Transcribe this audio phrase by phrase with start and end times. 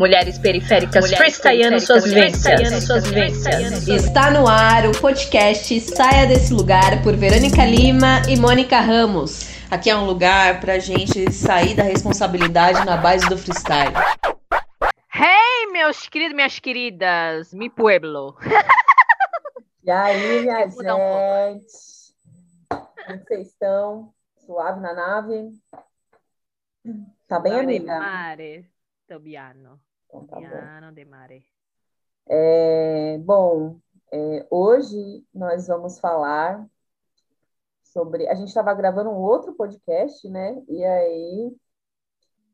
[0.00, 2.84] Mulheres periféricas freestyleando suas vivências.
[2.84, 3.86] suas vivências.
[3.86, 9.50] Está no ar o podcast Saia Desse Lugar por Verônica Lima e Mônica Ramos.
[9.70, 13.92] Aqui é um lugar pra gente sair da responsabilidade na base do freestyle.
[15.14, 18.38] Hey, meus queridos, minhas queridas, mi pueblo.
[19.82, 20.78] E aí, minha gente?
[20.78, 21.60] Um
[22.68, 24.14] Como vocês estão?
[24.46, 25.50] Suave na nave?
[27.26, 27.98] Tá bem, amiga?
[27.98, 28.66] Mare,
[29.08, 29.80] Tobiano.
[30.10, 30.42] Então, tá bom.
[30.42, 31.46] Tobiano de mare.
[32.28, 33.78] É, bom,
[34.12, 36.66] é, hoje nós vamos falar
[37.82, 38.28] sobre.
[38.28, 40.62] A gente estava gravando um outro podcast, né?
[40.68, 41.56] E aí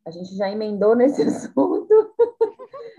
[0.04, 2.14] a gente já emendou nesse assunto.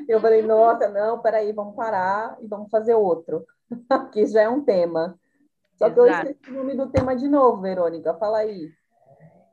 [0.08, 3.46] Eu falei, nossa, não, peraí, vamos parar e vamos fazer outro,
[4.12, 5.20] que já é um tema.
[5.76, 6.32] Só que eu Exato.
[6.32, 8.72] esqueci o nome do tema de novo, Verônica, fala aí.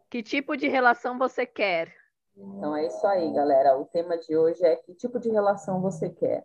[0.09, 2.04] Que tipo de relação você quer?
[2.37, 3.79] Então é isso aí, galera.
[3.79, 6.45] O tema de hoje é que tipo de relação você quer.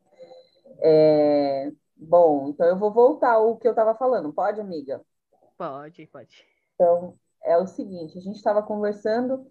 [0.82, 4.32] É, Bom, então eu vou voltar ao que eu estava falando.
[4.32, 5.02] Pode, amiga?
[5.58, 6.46] Pode, pode.
[6.74, 9.46] Então, é o seguinte, a gente estava conversando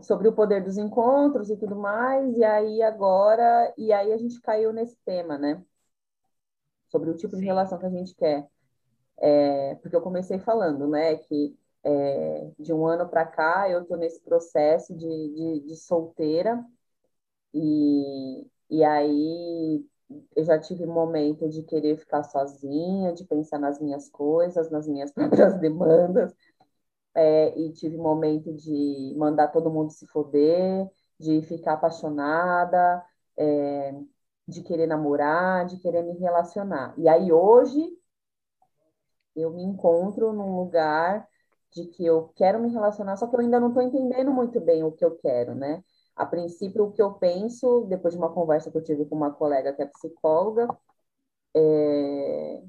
[0.00, 4.40] sobre o poder dos encontros e tudo mais, e aí agora, e aí a gente
[4.40, 5.62] caiu nesse tema, né?
[6.88, 7.46] Sobre o tipo de Sim.
[7.46, 8.48] relação que a gente quer.
[9.18, 13.96] É, porque eu comecei falando, né, que é, de um ano para cá eu tô
[13.96, 16.64] nesse processo de, de, de solteira,
[17.52, 19.84] e, e aí
[20.34, 25.12] eu já tive momento de querer ficar sozinha, de pensar nas minhas coisas, nas minhas
[25.14, 26.34] próprias demandas,
[27.14, 33.04] é, e tive momento de mandar todo mundo se foder, de ficar apaixonada,
[33.36, 33.94] é,
[34.46, 36.94] de querer namorar, de querer me relacionar.
[36.98, 37.96] E aí hoje
[39.34, 41.28] eu me encontro num lugar
[41.72, 44.84] de que eu quero me relacionar, só que eu ainda não estou entendendo muito bem
[44.84, 45.82] o que eu quero, né?
[46.16, 49.32] A princípio, o que eu penso, depois de uma conversa que eu tive com uma
[49.32, 50.68] colega que é psicóloga,
[51.56, 52.62] é,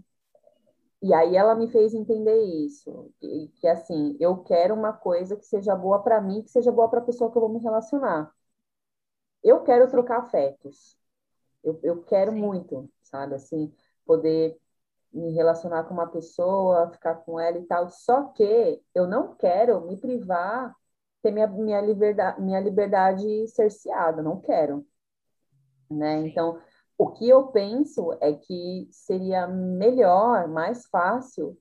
[1.01, 5.45] e aí ela me fez entender isso, que, que assim, eu quero uma coisa que
[5.45, 8.31] seja boa para mim, que seja boa para a pessoa que eu vou me relacionar.
[9.43, 10.97] Eu quero trocar afetos.
[11.63, 12.39] Eu, eu quero Sim.
[12.39, 13.73] muito, sabe, assim,
[14.05, 14.59] poder
[15.13, 17.89] me relacionar com uma pessoa, ficar com ela e tal.
[17.89, 20.73] Só que eu não quero me privar,
[21.21, 24.85] ter minha, minha liberdade, minha liberdade cerceada, não quero,
[25.89, 26.27] né?
[26.27, 26.59] Então,
[26.97, 31.57] o que eu penso é que seria melhor, mais fácil,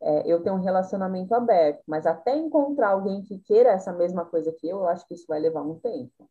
[0.00, 4.52] é, eu ter um relacionamento aberto, mas até encontrar alguém que queira essa mesma coisa
[4.52, 6.30] que eu, eu acho que isso vai levar um tempo.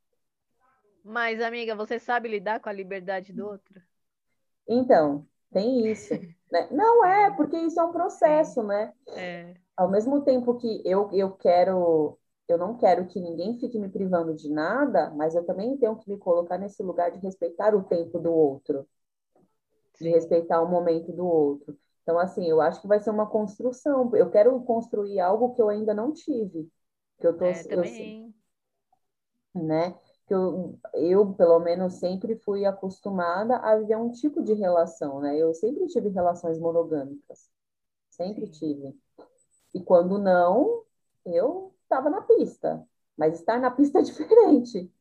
[1.03, 3.81] Mas, amiga, você sabe lidar com a liberdade do outro?
[4.67, 6.15] Então, tem isso,
[6.51, 6.69] né?
[6.71, 8.93] Não é, porque isso é um processo, né?
[9.07, 13.89] É, Ao mesmo tempo que eu, eu quero, eu não quero que ninguém fique me
[13.89, 17.83] privando de nada, mas eu também tenho que me colocar nesse lugar de respeitar o
[17.83, 18.87] tempo do outro,
[19.99, 21.77] de respeitar o momento do outro.
[22.03, 24.13] Então, assim, eu acho que vai ser uma construção.
[24.15, 26.69] Eu quero construir algo que eu ainda não tive,
[27.19, 28.33] que eu tô, é, eu, também.
[29.55, 29.95] né?
[30.25, 35.37] Que eu, eu, pelo menos, sempre fui acostumada a viver um tipo de relação, né?
[35.37, 37.49] Eu sempre tive relações monogâmicas,
[38.09, 38.95] sempre tive.
[39.73, 40.83] E quando não,
[41.25, 42.85] eu estava na pista.
[43.17, 44.91] Mas estar na pista é diferente,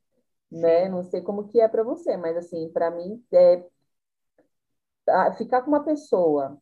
[0.50, 0.88] né?
[0.88, 3.64] Não sei como que é para você, mas assim, para mim, é
[5.36, 6.58] ficar com uma pessoa,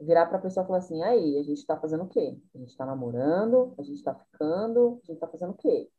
[0.00, 2.38] virar para a pessoa e falar assim, aí, a gente está fazendo o quê?
[2.54, 5.90] A gente está namorando, a gente está ficando, a gente está fazendo o quê?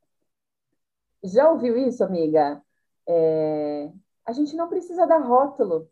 [1.23, 2.61] Já ouviu isso, amiga?
[3.07, 3.91] É,
[4.25, 5.89] A gente não precisa dar rótulo.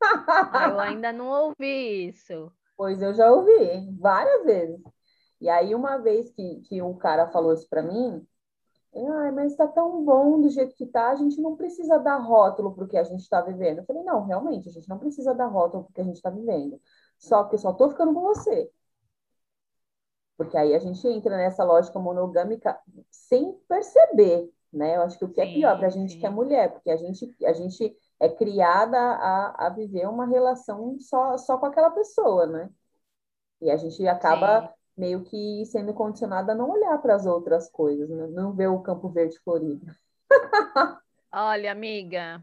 [0.00, 2.52] Ah, eu ainda não ouvi isso.
[2.76, 4.80] Pois eu já ouvi várias vezes.
[5.40, 8.24] E aí, uma vez que, que um cara falou isso para mim,
[8.94, 12.74] Ai, mas está tão bom do jeito que tá, a gente não precisa dar rótulo
[12.74, 13.78] para o que a gente está vivendo.
[13.78, 16.16] Eu falei, não, realmente, a gente não precisa dar rótulo para o que a gente
[16.16, 16.80] está vivendo.
[17.18, 18.70] Só que eu só tô ficando com você.
[20.38, 22.78] Porque aí a gente entra nessa lógica monogâmica
[23.10, 24.96] sem perceber, né?
[24.96, 26.20] Eu acho que o que é Sim, pior para a gente sim.
[26.20, 30.98] que é mulher, porque a gente, a gente é criada a, a viver uma relação
[31.00, 32.70] só, só com aquela pessoa, né?
[33.60, 34.74] E a gente acaba Sim.
[34.96, 38.28] meio que sendo condicionada a não olhar para as outras coisas, né?
[38.28, 39.86] não ver o campo verde florido.
[41.32, 42.42] Olha, amiga,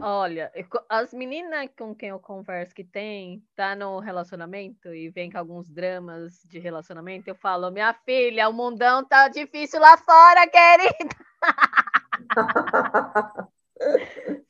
[0.00, 5.30] olha, eu as meninas com quem eu converso que tem, tá no relacionamento e vem
[5.30, 10.46] com alguns dramas de relacionamento, eu falo, minha filha, o mundão tá difícil lá fora,
[10.46, 11.16] querida.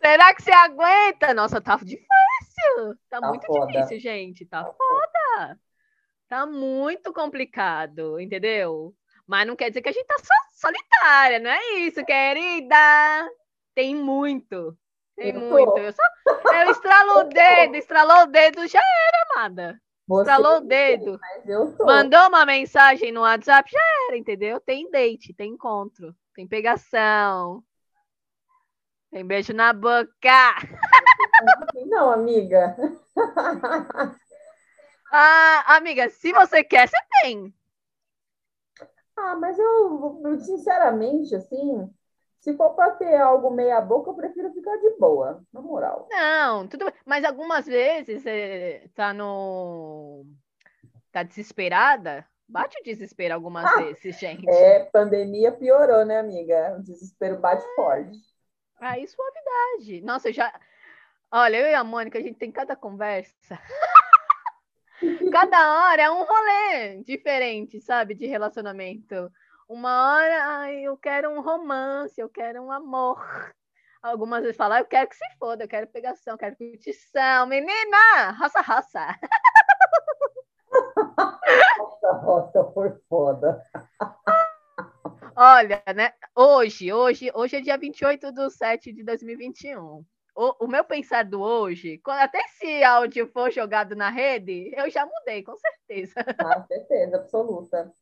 [0.02, 1.32] Será que você aguenta?
[1.34, 2.06] Nossa, tá difícil.
[3.08, 3.66] Tá, Tá muito foda.
[3.72, 4.44] difícil, gente.
[4.46, 5.58] Tá foda.
[6.28, 8.94] Tá muito complicado, entendeu?
[9.26, 10.34] Mas não quer dizer que a gente tá só
[10.68, 13.30] solitária, não é isso, querida.
[13.74, 14.76] Tem muito.
[15.16, 15.78] Tem eu muito.
[15.78, 16.02] Eu, só,
[16.54, 19.80] eu estralo o dedo, estralou o dedo, já era, amada.
[20.08, 21.20] Você estralou o dedo.
[21.80, 24.60] Mandou uma mensagem no WhatsApp, já era, entendeu?
[24.60, 27.62] Tem date, tem encontro, tem pegação.
[29.10, 30.08] Tem beijo na boca.
[31.86, 32.76] Não, amiga.
[35.14, 37.54] Ah, amiga, se você quer, você tem.
[39.14, 41.92] Ah, mas eu, sinceramente, assim,
[42.42, 46.08] se for para ter algo meia boca, eu prefiro ficar de boa, na moral.
[46.10, 46.94] Não, tudo bem.
[47.06, 50.26] Mas algumas vezes você tá no.
[51.12, 52.26] tá desesperada.
[52.48, 54.50] Bate o desespero algumas ah, vezes, gente.
[54.50, 56.76] É, pandemia piorou, né, amiga?
[56.78, 57.74] O desespero bate é.
[57.76, 58.18] forte.
[58.80, 60.00] Aí, suavidade.
[60.02, 60.52] Nossa, eu já.
[61.30, 63.56] Olha, eu e a Mônica, a gente tem cada conversa.
[65.32, 68.14] Cada hora é um rolê diferente, sabe?
[68.14, 69.30] De relacionamento.
[69.72, 73.16] Uma hora, ai, eu quero um romance, eu quero um amor.
[74.02, 77.46] Algumas vezes falar, eu quero que se foda, eu quero pegação, eu quero curtição.
[77.46, 79.18] Menina, raça, raça.
[81.78, 83.64] Nossa, roça foi foda.
[85.34, 86.12] Olha, né?
[86.36, 90.04] Hoje, hoje, hoje é dia 28 de 7 de 2021
[90.34, 94.88] o, o, meu pensar do hoje, quando, até se áudio for jogado na rede, eu
[94.90, 96.24] já mudei, com certeza.
[96.24, 97.92] Com certeza, absoluta.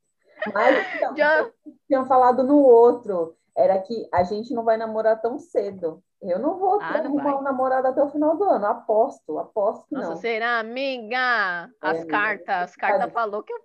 [0.52, 1.50] Mas então, já...
[1.86, 6.02] tinham falado no outro, era que a gente não vai namorar tão cedo.
[6.20, 9.94] Eu não vou ah, ter um namorado até o final do ano, aposto, aposto que
[9.94, 10.16] Nossa, não.
[10.16, 11.70] será, amiga?
[11.80, 13.58] As é, cartas, as cartas falou que eu,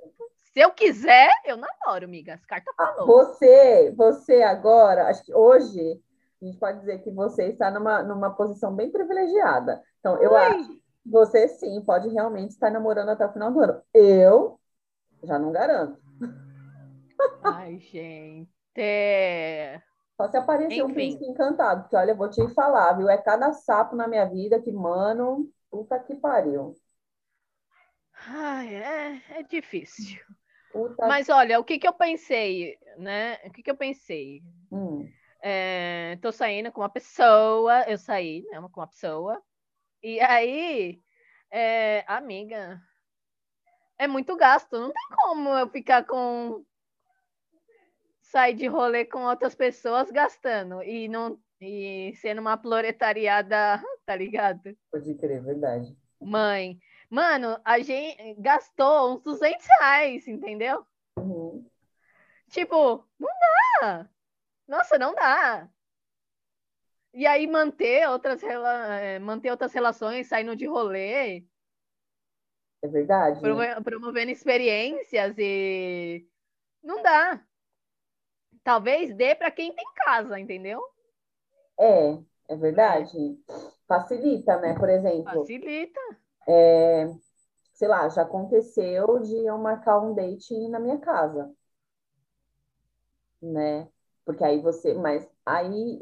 [0.54, 2.36] se eu quiser, eu namoro, amiga.
[2.36, 3.08] As cartas ah, falou.
[3.08, 6.02] Você, você agora, acho que hoje
[6.42, 9.84] a gente pode dizer que você está numa, numa posição bem privilegiada.
[10.00, 10.38] Então, eu Ui.
[10.38, 13.82] acho que você sim pode realmente estar namorando até o final do ano.
[13.94, 14.58] Eu
[15.24, 16.00] já não garanto.
[17.44, 18.50] Ai, gente.
[20.18, 20.84] Só se aparecer Enfim.
[20.84, 23.10] um príncipe encantado, porque olha, eu vou te falar, viu?
[23.10, 26.74] É cada sapo na minha vida que, mano, puta que pariu.
[28.28, 30.20] Ai, é, é difícil.
[30.72, 33.36] Puta Mas olha, o que que eu pensei, né?
[33.46, 34.42] O que que eu pensei?
[34.72, 35.08] Hum.
[35.42, 39.40] É, tô saindo com uma pessoa, eu saí, né, com uma pessoa,
[40.02, 41.00] e aí,
[41.52, 42.82] é, amiga,
[43.98, 46.66] é muito gasto, não tem como eu ficar com
[48.32, 54.78] sair de rolê com outras pessoas gastando e não e sendo uma proletariada, tá ligado?
[54.92, 55.96] Pode crer, verdade.
[56.20, 56.78] Mãe,
[57.10, 60.86] mano, a gente gastou uns 200 reais, entendeu?
[61.18, 61.66] Uhum.
[62.50, 63.30] Tipo, não
[63.82, 64.10] dá.
[64.68, 65.70] Nossa, não dá.
[67.14, 71.46] E aí manter outras, eh, manter outras relações, saindo de rolê.
[72.82, 73.40] É verdade.
[73.84, 76.28] Promovendo experiências e.
[76.84, 77.42] Não dá.
[78.66, 80.82] Talvez dê para quem tem casa, entendeu?
[81.80, 82.18] É,
[82.50, 83.40] é verdade.
[83.88, 84.74] Facilita, né?
[84.74, 85.24] Por exemplo.
[85.24, 86.00] Facilita.
[86.48, 87.08] É,
[87.76, 91.54] sei lá, já aconteceu de eu marcar um date na minha casa.
[93.40, 93.88] Né?
[94.26, 96.00] Porque aí você, mas aí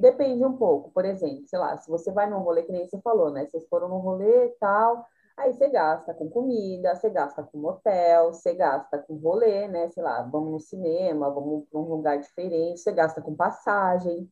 [0.00, 0.90] depende um pouco.
[0.90, 3.46] Por exemplo, sei lá, se você vai num rolê, que nem você falou, né?
[3.46, 5.06] Vocês foram num rolê e tal,
[5.38, 9.88] aí você gasta com comida, você gasta com motel, você gasta com rolê, né?
[9.88, 14.30] Sei lá, vamos no cinema, vamos para um lugar diferente, você gasta com passagem.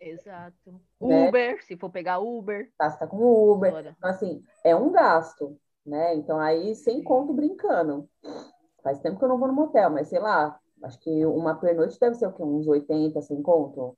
[0.00, 0.80] Exato.
[1.00, 1.28] Né?
[1.28, 2.70] Uber, se for pegar Uber.
[2.78, 3.16] Gasta com
[3.52, 3.94] Uber.
[3.96, 6.14] Então, assim, é um gasto, né?
[6.14, 8.08] Então, aí, sem conto brincando.
[8.82, 11.98] Faz tempo que eu não vou no motel, mas sei lá, Acho que uma pernoite
[11.98, 12.42] deve ser o quê?
[12.42, 13.96] Uns 80, sem conto?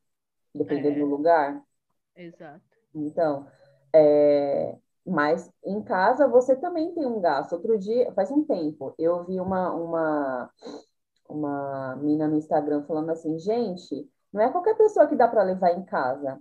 [0.54, 1.00] Dependendo é.
[1.00, 1.62] do lugar.
[2.14, 2.62] Exato.
[2.94, 3.46] Então,
[3.92, 4.76] é...
[5.06, 7.52] mas em casa você também tem um gasto.
[7.52, 10.50] Outro dia, faz um tempo, eu vi uma, uma,
[11.28, 15.70] uma mina no Instagram falando assim, gente, não é qualquer pessoa que dá para levar
[15.70, 16.38] em casa.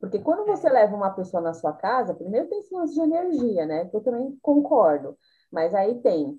[0.00, 0.72] Porque quando você é.
[0.72, 3.86] leva uma pessoa na sua casa, primeiro tem esse lance de energia, né?
[3.86, 5.16] Que eu também concordo.
[5.50, 6.38] Mas aí tem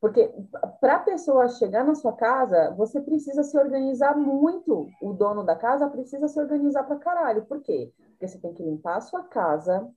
[0.00, 0.32] porque
[0.80, 4.86] para a pessoa chegar na sua casa, você precisa se organizar muito.
[5.02, 7.44] O dono da casa precisa se organizar para caralho.
[7.46, 7.92] Por quê?
[8.10, 9.88] Porque você tem que limpar a sua casa.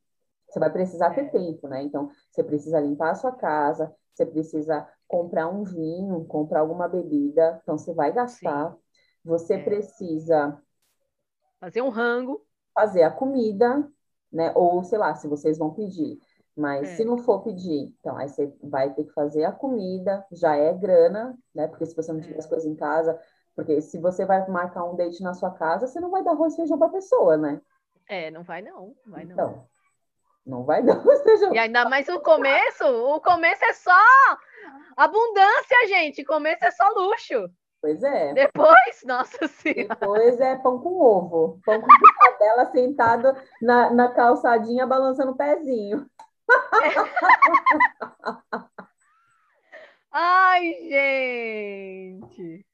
[0.51, 1.81] Você vai precisar ter tempo, né?
[1.81, 7.59] Então, você precisa limpar a sua casa, você precisa comprar um vinho, comprar alguma bebida.
[7.63, 8.71] Então, você vai gastar.
[8.71, 8.77] Sim.
[9.23, 9.63] Você é.
[9.63, 10.61] precisa
[11.59, 13.87] fazer um rango, fazer a comida,
[14.31, 14.51] né?
[14.55, 16.19] Ou sei lá, se vocês vão pedir
[16.55, 16.95] mas é.
[16.95, 20.73] se não for pedir, então aí você vai ter que fazer a comida, já é
[20.73, 21.67] grana, né?
[21.67, 22.39] Porque se você não tiver é.
[22.39, 23.19] as coisas em casa,
[23.55, 26.53] porque se você vai marcar um date na sua casa, você não vai dar arroz
[26.53, 27.61] e feijão para pessoa, né?
[28.07, 29.31] É, não vai não, vai não.
[29.31, 29.67] Então,
[30.45, 31.21] não vai dar arroz
[31.53, 33.91] e ainda mais o começo, o começo é só
[34.97, 36.21] abundância, gente.
[36.21, 37.49] O começo é só luxo.
[37.81, 38.33] Pois é.
[38.33, 39.97] Depois, nossa senhora.
[39.99, 41.59] Depois é pão com ovo.
[41.65, 41.87] Pão com
[42.19, 46.05] cadela sentado na, na calçadinha balançando o pezinho.
[50.11, 52.65] Ai, gente!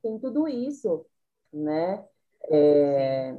[0.00, 1.04] Tem tudo isso,
[1.52, 2.04] né?
[2.50, 3.34] É...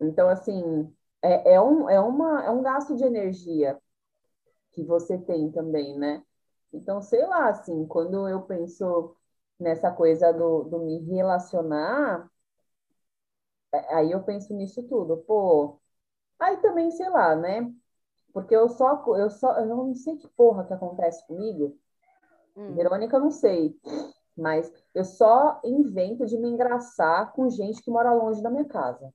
[0.00, 0.90] Então, assim,
[1.22, 3.78] é, é, um, é, uma, é um gasto de energia
[4.72, 6.22] que você tem também, né?
[6.72, 9.16] Então, sei lá, assim, quando eu penso
[9.58, 12.30] nessa coisa do, do me relacionar,
[13.72, 15.18] é, aí eu penso nisso tudo.
[15.18, 15.78] Pô,
[16.38, 17.72] aí também, sei lá, né?
[18.32, 21.76] Porque eu só, eu só, eu não sei que porra que acontece comigo.
[22.56, 22.74] Hum.
[22.74, 23.78] Verônica, eu não sei.
[24.36, 29.12] Mas eu só invento de me engraçar com gente que mora longe da minha casa.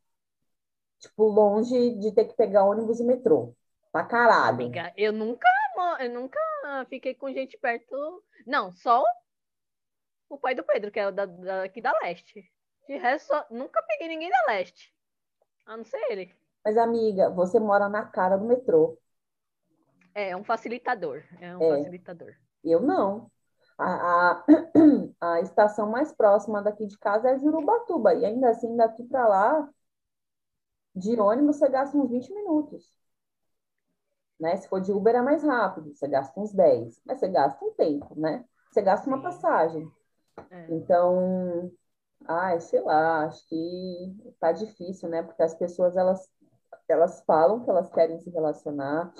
[0.99, 3.53] Tipo, longe de ter que pegar ônibus e metrô.
[3.91, 4.55] Pra caralho.
[4.55, 5.47] Amiga, eu nunca,
[5.99, 6.39] eu nunca
[6.89, 8.23] fiquei com gente perto.
[8.45, 9.03] Não, só
[10.29, 12.43] o pai do Pedro, que é da, daqui da leste.
[12.87, 14.93] De resto, só, nunca peguei ninguém da leste.
[15.65, 16.33] A não ser ele.
[16.63, 18.97] Mas, amiga, você mora na cara do metrô.
[20.13, 21.23] É, é um facilitador.
[21.39, 21.77] É um é.
[21.77, 22.33] facilitador.
[22.63, 23.29] Eu não.
[23.77, 24.45] A, a,
[25.21, 28.13] a, estação mais próxima daqui de casa é Jurubatuba.
[28.13, 29.69] E ainda assim, daqui para lá,
[30.95, 32.89] de ônibus, você gasta uns 20 minutos.
[34.39, 34.55] Né?
[34.57, 35.93] Se for de Uber, é mais rápido.
[35.93, 37.01] Você gasta uns 10.
[37.05, 38.45] Mas você gasta um tempo, né?
[38.71, 39.89] Você gasta uma passagem.
[40.49, 40.67] É.
[40.71, 41.71] Então,
[42.27, 45.23] ai, sei lá, acho que tá difícil, né?
[45.23, 46.29] Porque as pessoas, elas,
[46.87, 49.13] elas falam que elas querem se relacionar,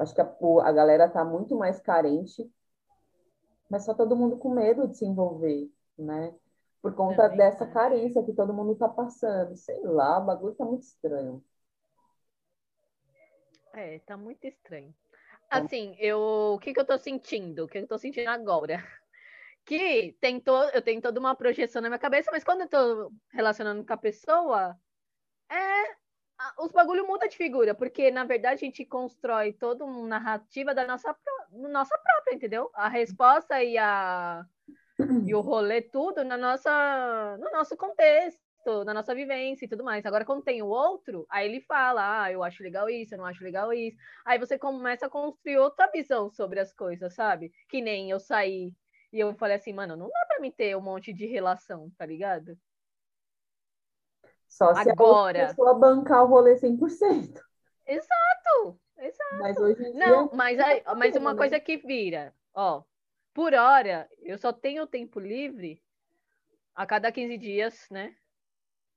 [0.00, 2.50] Acho que a, a galera está muito mais carente,
[3.68, 6.34] mas só todo mundo com medo de se envolver, né?
[6.82, 7.72] Por conta Também, dessa né?
[7.72, 9.54] carência que todo mundo está passando.
[9.56, 11.44] Sei lá, o bagulho está muito estranho.
[13.74, 14.94] É, tá muito estranho.
[15.50, 16.18] Assim, eu,
[16.54, 17.64] o que, que eu tô sentindo?
[17.64, 18.76] O que, que eu tô sentindo agora?
[19.62, 23.12] Que tem to, eu tenho toda uma projeção na minha cabeça, mas quando eu tô
[23.30, 24.74] relacionando com a pessoa,
[25.48, 25.96] é
[26.58, 30.86] os bagulho muda de figura, porque na verdade a gente constrói toda uma narrativa da
[30.86, 31.14] nossa,
[31.52, 32.70] nossa própria, entendeu?
[32.74, 34.44] A resposta e a
[35.26, 38.40] e o rolê tudo na nossa no nosso contexto,
[38.84, 40.04] na nossa vivência e tudo mais.
[40.04, 43.26] Agora quando tem o outro, aí ele fala: "Ah, eu acho legal isso, eu não
[43.26, 43.96] acho legal isso".
[44.24, 47.52] Aí você começa a construir outra visão sobre as coisas, sabe?
[47.68, 48.72] Que nem eu saí
[49.12, 52.06] e eu falei assim: "Mano, não dá para me ter um monte de relação, tá
[52.06, 52.56] ligado?"
[54.50, 55.44] Só se Agora.
[55.44, 57.40] a pessoa bancar o rolê 100%.
[57.86, 59.38] Exato, exato.
[59.38, 60.06] Mas hoje em dia...
[60.06, 62.82] Não, mas, aí, mas uma coisa que vira, ó,
[63.32, 65.82] por hora, eu só tenho tempo livre
[66.74, 68.14] a cada 15 dias, né?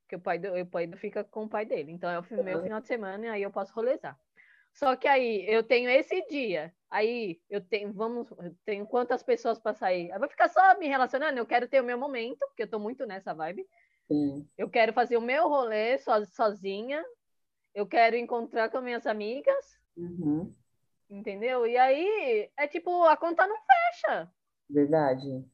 [0.08, 1.92] Que o pai do, o pai do fica com o pai dele.
[1.92, 4.20] Então é o meu final de semana e aí eu posso rolezar.
[4.74, 6.74] Só que aí eu tenho esse dia.
[6.90, 10.10] Aí eu tenho, vamos, eu tenho quantas pessoas para sair?
[10.10, 12.80] Eu vou ficar só me relacionando, eu quero ter o meu momento, porque eu tô
[12.80, 13.68] muito nessa vibe.
[14.08, 14.48] Sim.
[14.58, 17.04] Eu quero fazer o meu rolê so, sozinha.
[17.74, 19.80] Eu quero encontrar com minhas amigas.
[19.96, 20.54] Uhum.
[21.14, 21.68] Entendeu?
[21.68, 24.32] E aí é tipo, a conta não fecha.
[24.68, 25.46] Verdade.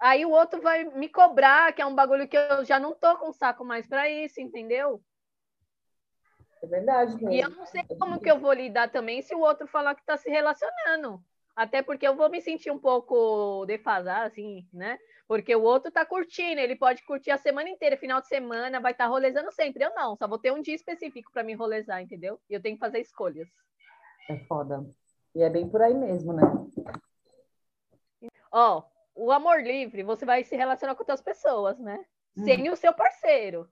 [0.00, 3.18] Aí o outro vai me cobrar, que é um bagulho que eu já não tô
[3.18, 5.02] com saco mais para isso, entendeu?
[6.62, 7.14] É verdade.
[7.14, 7.32] Mesmo.
[7.32, 10.06] E eu não sei como que eu vou lidar também se o outro falar que
[10.06, 11.20] tá se relacionando.
[11.56, 14.96] Até porque eu vou me sentir um pouco defasada, assim, né?
[15.26, 18.92] Porque o outro tá curtindo, ele pode curtir a semana inteira, final de semana, vai
[18.92, 19.84] estar tá rolezando sempre.
[19.84, 22.40] Eu não, só vou ter um dia específico para me rolezar, entendeu?
[22.48, 23.48] E eu tenho que fazer escolhas.
[24.30, 24.86] É foda.
[25.34, 26.42] E é bem por aí mesmo, né?
[28.50, 28.82] Ó,
[29.14, 32.04] o amor livre, você vai se relacionar com outras pessoas, né?
[32.36, 32.44] Hum.
[32.44, 33.68] Sem o seu parceiro.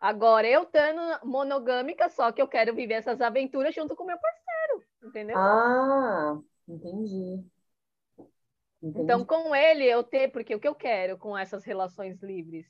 [0.00, 4.84] Agora, eu estando monogâmica, só que eu quero viver essas aventuras junto com meu parceiro,
[5.02, 5.36] entendeu?
[5.36, 7.44] Ah, entendi.
[8.82, 12.66] Então, com ele, eu ter, porque o que eu quero com essas relações livres?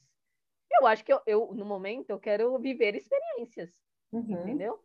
[0.72, 3.70] Eu acho que eu, eu no momento, eu quero viver experiências,
[4.10, 4.32] uhum.
[4.32, 4.82] entendeu?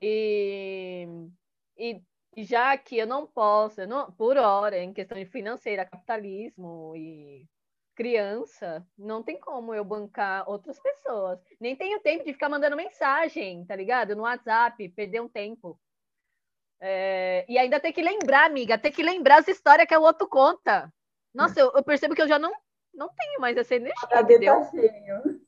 [0.00, 1.06] E,
[1.78, 2.00] e
[2.36, 7.46] já que eu não posso, eu não, por hora, em questão de financeira, capitalismo e
[7.94, 11.38] criança, não tem como eu bancar outras pessoas.
[11.60, 14.16] Nem tenho tempo de ficar mandando mensagem, tá ligado?
[14.16, 15.78] No WhatsApp, perder um tempo.
[16.80, 20.28] É, e ainda tem que lembrar, amiga, tem que lembrar as histórias que o outro
[20.28, 20.92] conta.
[21.32, 22.52] Nossa, eu, eu percebo que eu já não,
[22.92, 24.08] não tenho mais essa energia.
[24.08, 24.18] Tá
[24.70, 25.40] cheio.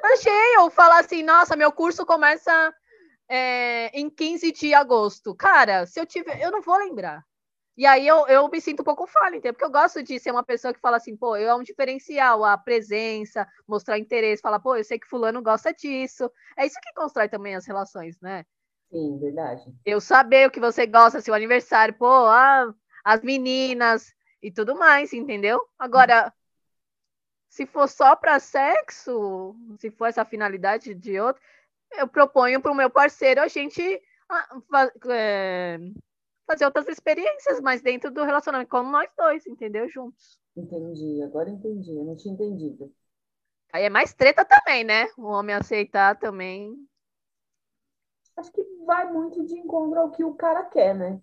[0.00, 0.70] Tá cheio.
[0.70, 2.72] Falar assim, nossa, meu curso começa
[3.28, 5.34] é, em 15 de agosto.
[5.34, 7.24] Cara, se eu tiver, eu não vou lembrar.
[7.76, 9.52] E aí eu, eu me sinto um pouco falha, entendeu?
[9.52, 12.44] Porque eu gosto de ser uma pessoa que fala assim, pô, eu é um diferencial,
[12.44, 16.30] a presença, mostrar interesse, falar, pô, eu sei que fulano gosta disso.
[16.56, 18.44] É isso que constrói também as relações, né?
[18.90, 19.62] Sim, verdade.
[19.84, 25.12] Eu saber o que você gosta, seu aniversário, pô, ah, as meninas, e tudo mais,
[25.12, 25.60] entendeu?
[25.78, 26.32] Agora,
[27.48, 31.42] se for só para sexo, se for essa finalidade de outro,
[31.92, 33.82] eu proponho para o meu parceiro a gente
[35.10, 35.78] é,
[36.46, 39.88] fazer outras experiências, mas dentro do relacionamento, como nós dois, entendeu?
[39.88, 40.38] Juntos.
[40.56, 42.92] Entendi, agora entendi, eu não tinha entendido.
[43.72, 45.06] Aí é mais treta também, né?
[45.16, 46.74] O homem aceitar também.
[48.36, 51.20] Acho que vai muito de encontro ao que o cara quer, né?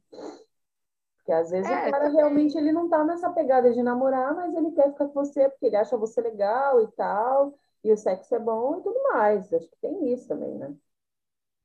[1.17, 2.15] Porque às vezes é, o cara também.
[2.17, 5.65] realmente ele não tá nessa pegada de namorar, mas ele quer ficar com você porque
[5.65, 9.53] ele acha você legal e tal, e o sexo é bom e tudo mais.
[9.53, 10.75] Acho que tem isso também, né?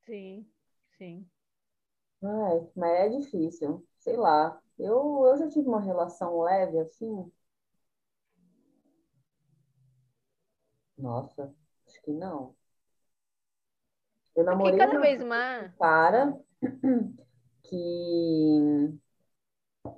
[0.04, 0.46] Sim,
[0.98, 1.30] sim.
[2.22, 4.58] Ai, mas é difícil, sei lá.
[4.78, 7.30] Eu, eu já tive uma relação leve assim.
[10.96, 11.52] Nossa,
[11.88, 12.54] acho que não.
[14.36, 15.72] Eu namorei Porque cada vez mais.
[15.78, 16.32] cara
[17.62, 19.00] que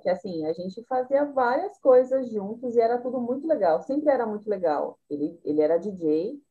[0.01, 4.25] que assim, a gente fazia várias coisas juntos e era tudo muito legal, sempre era
[4.25, 4.99] muito legal.
[5.09, 6.41] Ele, ele era DJ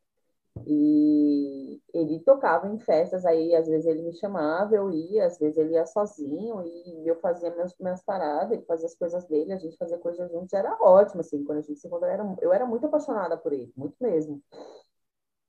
[0.66, 5.56] e ele tocava em festas, aí às vezes ele me chamava, eu ia, às vezes
[5.58, 9.58] ele ia sozinho e eu fazia meus, minhas paradas, ele fazia as coisas dele, a
[9.58, 12.66] gente fazia coisas juntos, era ótimo, assim, quando a gente se encontrava, era, eu era
[12.66, 14.42] muito apaixonada por ele, muito mesmo.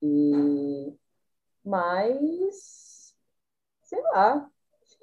[0.02, 0.94] E...
[1.64, 3.14] Mas,
[3.82, 4.50] sei lá,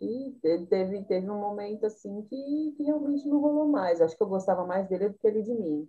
[0.01, 4.01] e teve, teve um momento assim que, que realmente não rolou mais.
[4.01, 5.87] Acho que eu gostava mais dele do que ele de mim.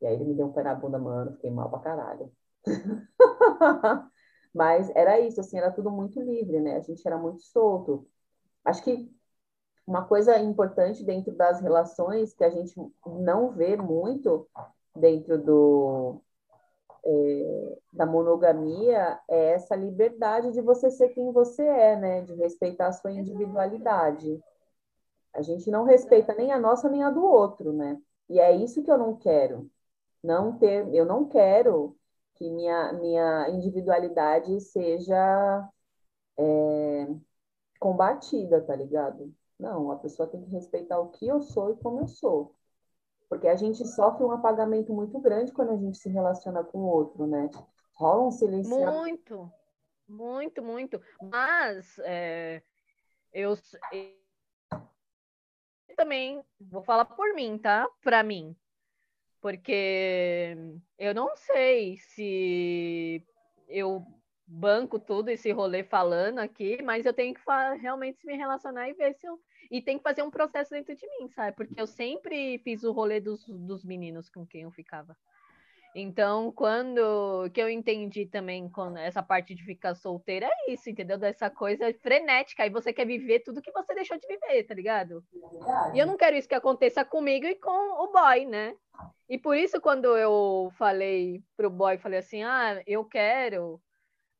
[0.00, 2.30] E aí ele me deu um pé na bunda, mano, fiquei mal pra caralho.
[4.54, 6.76] Mas era isso, assim, era tudo muito livre, né?
[6.76, 8.06] A gente era muito solto.
[8.64, 9.10] Acho que
[9.86, 12.74] uma coisa importante dentro das relações que a gente
[13.06, 14.48] não vê muito
[14.94, 16.22] dentro do,
[17.04, 22.22] é, da monogamia é essa liberdade de você ser quem você é, né?
[22.22, 24.40] De respeitar a sua individualidade.
[25.32, 28.00] A gente não respeita nem a nossa nem a do outro, né?
[28.28, 29.70] E é isso que eu não quero.
[30.22, 31.96] Não ter, eu não quero
[32.34, 35.68] que minha, minha individualidade seja
[36.38, 37.06] é,
[37.80, 39.34] combatida, tá ligado?
[39.58, 42.54] Não, a pessoa tem que respeitar o que eu sou e como eu sou.
[43.30, 46.86] Porque a gente sofre um apagamento muito grande quando a gente se relaciona com o
[46.86, 47.48] outro, né?
[47.94, 48.76] Rola um silêncio.
[48.76, 49.52] Muito,
[50.08, 51.00] muito, muito.
[51.22, 52.60] Mas é,
[53.32, 53.56] eu,
[53.92, 54.16] eu
[55.96, 57.88] também vou falar por mim, tá?
[58.02, 58.56] Para mim.
[59.40, 60.56] Porque
[60.98, 63.24] eu não sei se
[63.68, 64.04] eu
[64.44, 67.40] banco tudo esse rolê falando aqui, mas eu tenho que
[67.80, 69.40] realmente me relacionar e ver se eu
[69.70, 71.56] e tem que fazer um processo dentro de mim, sabe?
[71.56, 75.16] Porque eu sempre fiz o rolê dos, dos meninos com quem eu ficava.
[75.94, 81.18] Então, quando que eu entendi também com essa parte de ficar solteira, é isso, entendeu?
[81.18, 82.62] Dessa coisa frenética.
[82.62, 85.24] Aí você quer viver tudo que você deixou de viver, tá ligado?
[85.92, 88.76] E eu não quero isso que aconteça comigo e com o boy, né?
[89.28, 93.80] E por isso, quando eu falei pro boy, falei assim: ah, eu quero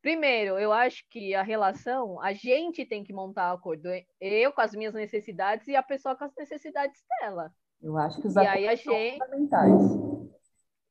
[0.03, 3.89] Primeiro, eu acho que a relação, a gente tem que montar o acordo.
[4.21, 7.53] Eu com as minhas necessidades e a pessoa com as necessidades dela.
[7.83, 9.19] Eu acho que os e aí a gente...
[9.19, 9.83] fundamentais.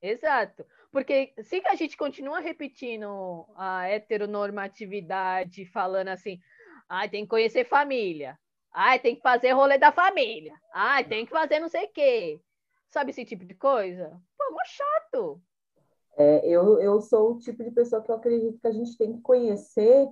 [0.02, 0.66] Exato.
[0.92, 6.40] Porque se a gente continua repetindo a heteronormatividade, falando assim,
[6.88, 8.38] ah, tem que conhecer família,
[8.72, 12.42] ah, tem que fazer rolê da família, ah, tem que fazer não sei o quê.
[12.90, 14.10] Sabe esse tipo de coisa?
[14.38, 15.42] Pô, mó chato.
[16.18, 19.14] É, eu, eu sou o tipo de pessoa que eu acredito que a gente tem
[19.14, 20.10] que conhecer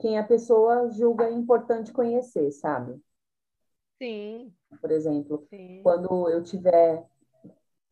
[0.00, 3.00] quem a pessoa julga importante conhecer, sabe?
[4.00, 4.52] Sim.
[4.80, 5.82] Por exemplo, Sim.
[5.82, 7.04] quando eu estiver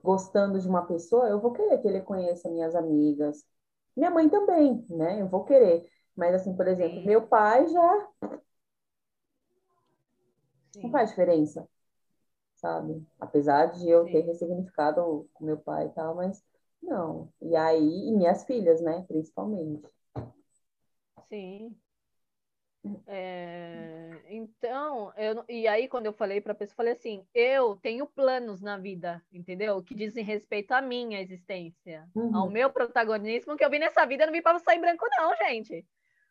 [0.02, 3.44] gostando de uma pessoa, eu vou querer que ele conheça minhas amigas.
[3.96, 5.20] Minha mãe também, né?
[5.20, 5.88] Eu vou querer.
[6.16, 7.06] Mas, assim, por exemplo, Sim.
[7.06, 8.08] meu pai já.
[10.72, 10.82] Sim.
[10.82, 11.68] Não faz diferença,
[12.56, 13.06] sabe?
[13.20, 14.12] Apesar de eu Sim.
[14.12, 16.42] ter ressignificado com meu pai e tal, mas
[16.82, 17.32] não.
[17.40, 19.04] E aí, e minhas filhas, né?
[19.08, 19.86] Principalmente.
[21.28, 21.76] Sim.
[23.06, 28.06] É, então, eu, e aí quando eu falei para a pessoa, falei assim, eu tenho
[28.06, 29.80] planos na vida, entendeu?
[29.84, 32.36] Que dizem respeito à minha existência, uhum.
[32.36, 35.86] ao meu protagonismo, que eu vi nessa vida, não vi para sair branco não, gente.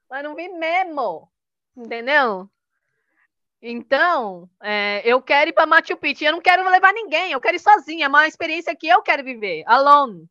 [0.10, 1.32] Mas não vi mesmo,
[1.76, 2.50] entendeu?
[3.62, 7.56] Então, é, eu quero ir para Machu Picchu, eu não quero levar ninguém, eu quero
[7.56, 10.28] ir sozinha, é uma experiência que eu quero viver, alone.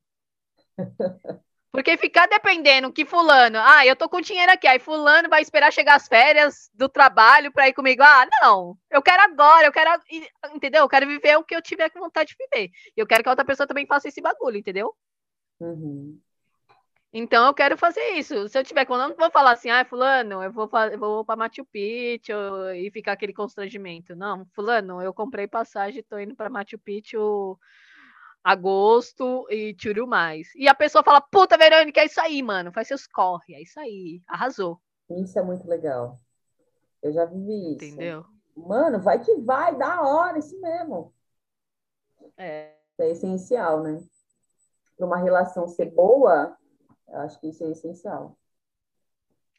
[1.72, 5.72] Porque ficar dependendo que fulano, ah, eu tô com dinheiro aqui, aí fulano vai esperar
[5.72, 8.02] chegar as férias do trabalho para ir comigo.
[8.02, 8.76] Ah, não.
[8.90, 9.90] Eu quero agora, eu quero,
[10.52, 10.82] entendeu?
[10.82, 12.70] Eu quero viver o que eu tiver com vontade de viver.
[12.96, 14.92] E eu quero que a outra pessoa também faça esse bagulho, entendeu?
[15.60, 16.20] Uhum.
[17.12, 18.48] Então eu quero fazer isso.
[18.48, 21.36] Se eu tiver com não vou falar assim, ah, fulano, eu vou, eu vou para
[21.36, 22.32] Machu Picchu
[22.74, 24.16] e ficar aquele constrangimento.
[24.16, 27.56] Não, fulano, eu comprei passagem, tô indo para Machu Picchu
[28.42, 30.54] agosto e tiro mais.
[30.54, 32.72] E a pessoa fala, puta, Verônica, é isso aí, mano.
[32.72, 34.22] Faz seus corre, é isso aí.
[34.26, 34.80] Arrasou.
[35.10, 36.18] Isso é muito legal.
[37.02, 37.84] Eu já vivi isso.
[37.84, 38.24] Entendeu?
[38.56, 41.12] Mano, vai que vai, da hora, isso mesmo.
[42.36, 42.74] É.
[42.92, 44.02] Isso é essencial, né?
[44.96, 46.56] Para uma relação ser boa,
[47.08, 48.36] eu acho que isso é essencial.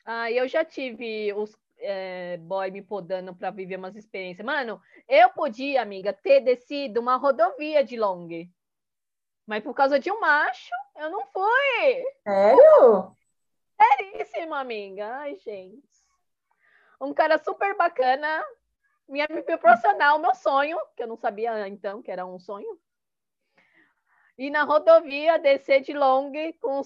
[0.05, 4.45] Ah, eu já tive os é, boy me podando para viver umas experiências.
[4.45, 8.27] Mano, eu podia, amiga, ter descido uma rodovia de long.
[9.51, 12.05] Mas por causa de um macho, eu não fui.
[12.23, 13.13] Sério?
[13.75, 15.13] Seríssimo, amiga.
[15.17, 15.83] Ai, gente.
[17.01, 18.41] Um cara super bacana,
[19.09, 22.79] me proporcionar o meu sonho, que eu não sabia então que era um sonho.
[24.37, 26.81] E na rodovia descer de long com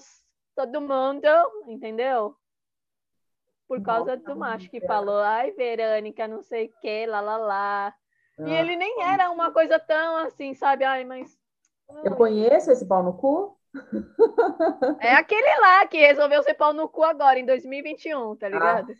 [0.56, 1.28] todo mundo,
[1.68, 2.36] entendeu?
[3.68, 7.36] Por causa Nossa, do macho que falou, ai, Verônica, não sei o que, lá, lá,
[7.36, 7.94] lá.
[8.40, 10.82] E ele nem era uma coisa tão assim, sabe?
[10.82, 11.38] Ai, mas.
[12.04, 13.56] Eu conheço esse pau no cu?
[15.00, 18.92] É aquele lá que resolveu ser pau no cu agora, em 2021, tá ligado?
[18.92, 18.96] Ah,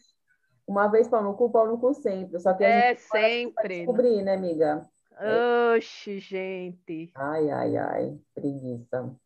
[0.66, 2.38] uma vez pau no cu, pau no cu sempre.
[2.40, 3.78] Só que a é sempre.
[3.78, 4.88] descobrir, né, amiga?
[5.76, 7.10] Oxi, gente.
[7.14, 8.18] Ai, ai, ai.
[8.34, 9.16] Preguiça.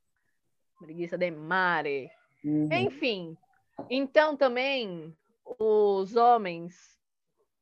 [0.78, 2.10] Preguiça de mare.
[2.44, 2.68] Uhum.
[2.72, 3.36] Enfim,
[3.88, 5.14] então também
[5.58, 6.98] os homens,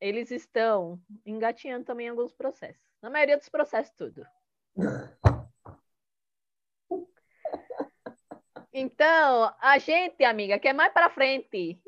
[0.01, 2.83] eles estão engatinhando também alguns processos.
[3.01, 4.27] Na maioria dos processos, tudo.
[8.73, 11.81] Então, a gente, amiga, quer mais para frente.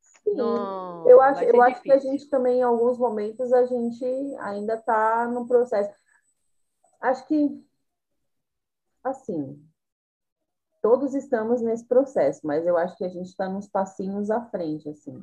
[0.00, 4.04] Sim, Não, eu acho, eu acho que a gente também, em alguns momentos, a gente
[4.40, 5.92] ainda está no processo.
[7.00, 7.64] Acho que,
[9.02, 9.64] assim,
[10.82, 14.88] todos estamos nesse processo, mas eu acho que a gente está nos passinhos à frente,
[14.88, 15.20] assim.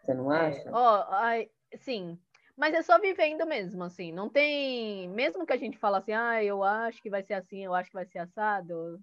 [0.00, 0.68] Você não é, acha?
[0.68, 2.18] É, oh, ai, sim,
[2.56, 4.12] mas é só vivendo mesmo, assim.
[4.12, 5.08] Não tem.
[5.08, 7.90] Mesmo que a gente fala assim, ah, eu acho que vai ser assim, eu acho
[7.90, 9.00] que vai ser assado.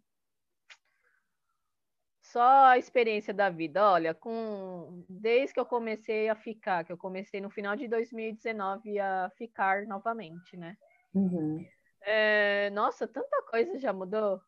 [2.22, 3.84] Só a experiência da vida.
[3.92, 9.00] Olha, com desde que eu comecei a ficar, que eu comecei no final de 2019
[9.00, 10.78] a ficar novamente, né?
[11.14, 11.66] Uhum.
[12.04, 14.42] É, nossa, tanta coisa já mudou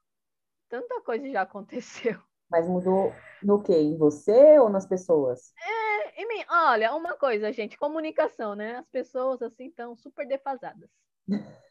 [0.73, 2.19] tanta coisa já aconteceu.
[2.49, 3.73] Mas mudou no quê?
[3.73, 5.53] Em você ou nas pessoas?
[5.61, 5.82] É,
[6.49, 8.77] olha, uma coisa, gente, comunicação, né?
[8.77, 10.89] As pessoas assim estão super defasadas.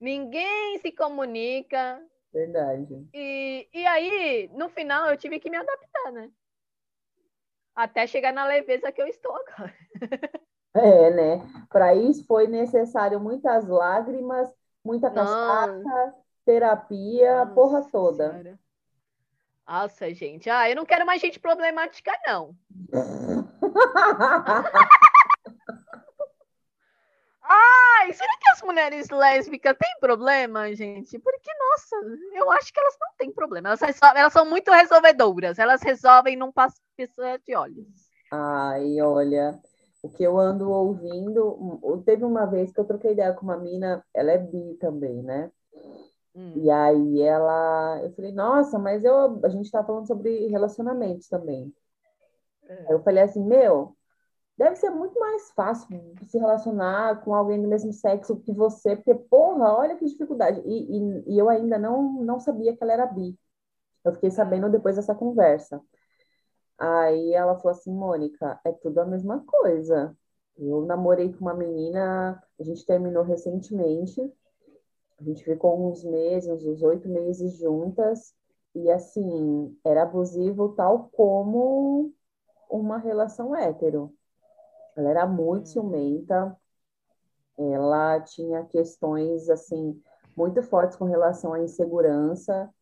[0.00, 2.00] Ninguém se comunica.
[2.32, 3.08] Verdade.
[3.12, 6.30] E, e aí, no final, eu tive que me adaptar, né?
[7.74, 9.74] Até chegar na leveza que eu estou agora.
[10.74, 11.66] é, né?
[11.68, 14.52] Para isso foi necessário muitas lágrimas,
[14.84, 18.30] muita cascata, terapia, a porra toda.
[18.30, 18.58] Senhora.
[19.68, 20.48] Nossa, gente.
[20.48, 22.56] Ah, eu não quero mais gente problemática, não.
[27.42, 31.18] Ai, será que as mulheres lésbicas têm problema, gente?
[31.18, 31.96] Porque, nossa,
[32.34, 33.68] eu acho que elas não têm problema.
[33.68, 33.82] Elas,
[34.14, 35.58] elas são muito resolvedoras.
[35.58, 36.76] Elas resolvem num passo
[37.46, 38.08] de olhos.
[38.30, 39.60] Ai, olha,
[40.02, 42.02] o que eu ando ouvindo.
[42.06, 45.50] Teve uma vez que eu troquei ideia com uma mina, ela é bi também, né?
[46.34, 46.52] Hum.
[46.56, 51.74] E aí ela, eu falei, nossa, mas eu, a gente está falando sobre relacionamentos também.
[52.64, 52.74] É.
[52.86, 53.96] Aí eu falei assim, meu,
[54.56, 55.88] deve ser muito mais fácil
[56.26, 60.60] se relacionar com alguém do mesmo sexo que você, porque, porra, olha que dificuldade.
[60.64, 63.38] E, e, e eu ainda não, não sabia que ela era bi.
[64.04, 65.80] Eu fiquei sabendo depois dessa conversa.
[66.78, 70.16] Aí ela falou assim, Mônica, é tudo a mesma coisa.
[70.56, 74.20] Eu namorei com uma menina, a gente terminou recentemente,
[75.20, 78.34] a gente ficou uns meses, uns oito meses juntas,
[78.74, 82.12] e assim, era abusivo tal como
[82.70, 84.12] uma relação hétero.
[84.96, 85.66] Ela era muito hum.
[85.66, 86.56] ciumenta,
[87.56, 90.00] ela tinha questões, assim,
[90.36, 92.72] muito fortes com relação à insegurança,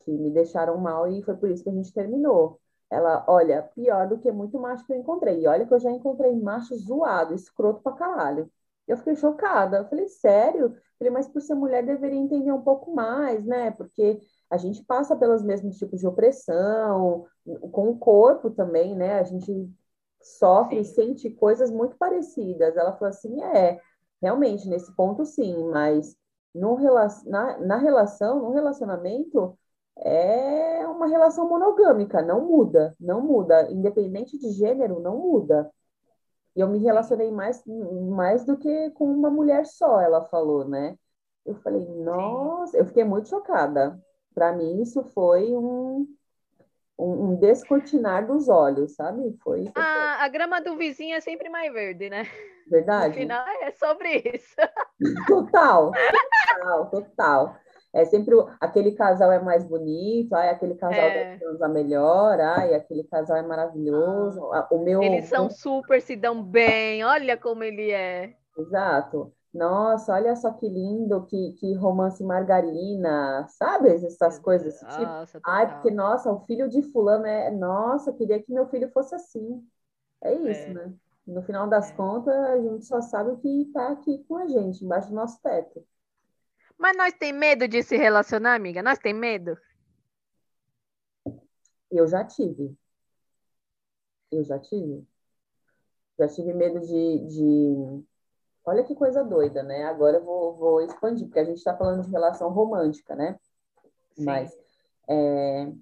[0.00, 2.58] que me deixaram mal, e foi por isso que a gente terminou.
[2.90, 5.40] Ela, olha, pior do que muito macho que eu encontrei.
[5.40, 8.50] E olha que eu já encontrei macho zoado, escroto pra caralho.
[8.86, 9.78] Eu fiquei chocada.
[9.78, 10.76] Eu falei, sério?
[11.02, 13.72] Falei, mas por ser mulher deveria entender um pouco mais, né?
[13.72, 17.26] Porque a gente passa pelos mesmos tipos de opressão,
[17.72, 19.18] com o corpo também, né?
[19.18, 19.68] A gente
[20.22, 22.76] sofre e sente coisas muito parecidas.
[22.76, 23.80] Ela falou assim: é,
[24.22, 26.16] realmente, nesse ponto sim, mas
[26.54, 26.78] no,
[27.26, 29.58] na, na relação, no relacionamento,
[29.98, 35.68] é uma relação monogâmica, não muda, não muda, independente de gênero, não muda.
[36.54, 40.96] E eu me relacionei mais, mais do que com uma mulher só, ela falou, né?
[41.44, 43.98] Eu falei, nossa, eu fiquei muito chocada.
[44.34, 46.06] Para mim, isso foi um,
[46.98, 49.36] um, um, descortinar dos olhos, sabe?
[49.42, 49.70] Foi.
[49.74, 52.24] A, a grama do vizinho é sempre mais verde, né?
[52.68, 53.08] Verdade.
[53.08, 54.56] No final é sobre isso.
[55.26, 57.56] Total, total, total.
[57.92, 61.38] É sempre aquele casal é mais bonito, ai, aquele casal é.
[61.60, 64.50] a melhor, ai, aquele casal é maravilhoso.
[64.52, 67.04] Ah, o meu Eles são super se dão bem.
[67.04, 68.34] Olha como ele é.
[68.56, 69.32] Exato.
[69.52, 73.90] Nossa, olha só que lindo, que, que romance margarina, sabe?
[73.90, 75.02] Essas coisas desse tipo.
[75.02, 77.50] Nossa, Ai, porque, nossa, o filho de fulano é.
[77.50, 79.62] Nossa, queria que meu filho fosse assim.
[80.22, 80.72] É isso, é.
[80.72, 80.94] né?
[81.26, 81.94] No final das é.
[81.94, 85.38] contas, a gente só sabe o que está aqui com a gente, embaixo do nosso
[85.42, 85.84] teto.
[86.78, 88.82] Mas nós tem medo de se relacionar, amiga?
[88.82, 89.56] Nós tem medo?
[91.90, 92.76] Eu já tive.
[94.30, 95.06] Eu já tive.
[96.18, 98.04] Já tive medo de, de
[98.64, 99.84] Olha que coisa doida, né?
[99.84, 103.38] Agora eu vou, vou expandir, porque a gente está falando de relação romântica, né?
[104.14, 104.24] Sim.
[104.24, 104.56] Mas
[105.08, 105.72] é,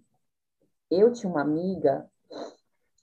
[0.91, 2.11] eu tinha uma amiga,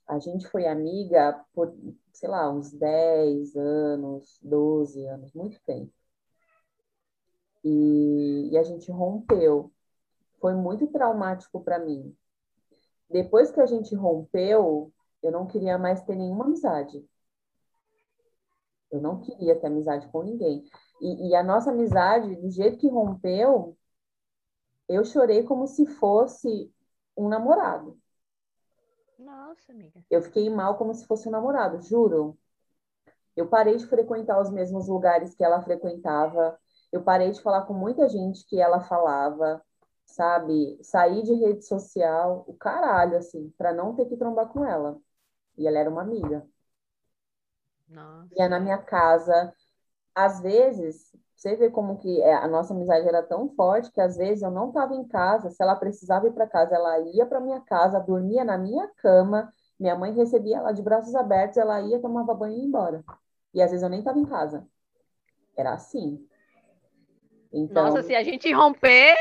[0.08, 1.76] a gente foi amiga por,
[2.12, 5.94] sei lá, uns 10 anos, 12 anos, muito tempo.
[7.68, 9.72] E, e a gente rompeu.
[10.40, 12.16] Foi muito traumático para mim.
[13.10, 17.06] Depois que a gente rompeu, eu não queria mais ter nenhuma amizade.
[18.90, 20.64] Eu não queria ter amizade com ninguém.
[21.02, 23.78] E, e, a nossa amizade, do jeito que rompeu,
[24.88, 26.74] eu chorei como se fosse
[27.18, 28.00] um namorado.
[29.20, 30.02] Nossa, amiga.
[30.10, 32.38] Eu fiquei mal como se fosse um namorado, juro.
[33.36, 36.58] Eu parei de frequentar os mesmos lugares que ela frequentava.
[36.98, 39.62] Eu parei de falar com muita gente que ela falava,
[40.04, 40.80] sabe?
[40.82, 44.98] Saí de rede social, o caralho, assim, para não ter que trombar com ela.
[45.56, 46.44] E ela era uma amiga.
[47.88, 48.34] Nossa.
[48.36, 49.54] Ia na minha casa.
[50.16, 54.18] Às vezes, você vê como que é, a nossa amizade era tão forte que às
[54.18, 55.52] vezes eu não estava em casa.
[55.52, 59.54] Se ela precisava ir para casa, ela ia para minha casa, dormia na minha cama.
[59.80, 63.04] Minha mãe recebia ela de braços abertos, ela ia, tomava banho e ia embora.
[63.54, 64.68] E às vezes eu nem estava em casa.
[65.56, 66.28] Era assim.
[67.52, 67.86] Então...
[67.86, 69.16] Nossa, se a gente romper,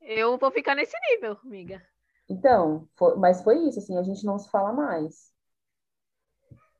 [0.00, 1.82] eu vou ficar nesse nível, amiga.
[2.28, 5.30] Então, foi, mas foi isso, assim, a gente não se fala mais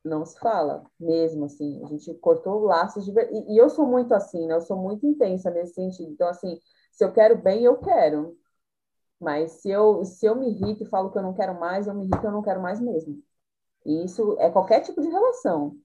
[0.04, 4.14] não se fala mesmo, assim, a gente cortou laços de e, e eu sou muito
[4.14, 4.54] assim, né?
[4.54, 6.10] Eu sou muito intensa nesse sentido.
[6.12, 6.58] Então, assim,
[6.90, 8.36] se eu quero bem, eu quero.
[9.20, 11.94] Mas se eu, se eu me irrito e falo que eu não quero mais, eu
[11.94, 13.22] me irrito e eu não quero mais mesmo.
[13.84, 15.76] E isso é qualquer tipo de relação.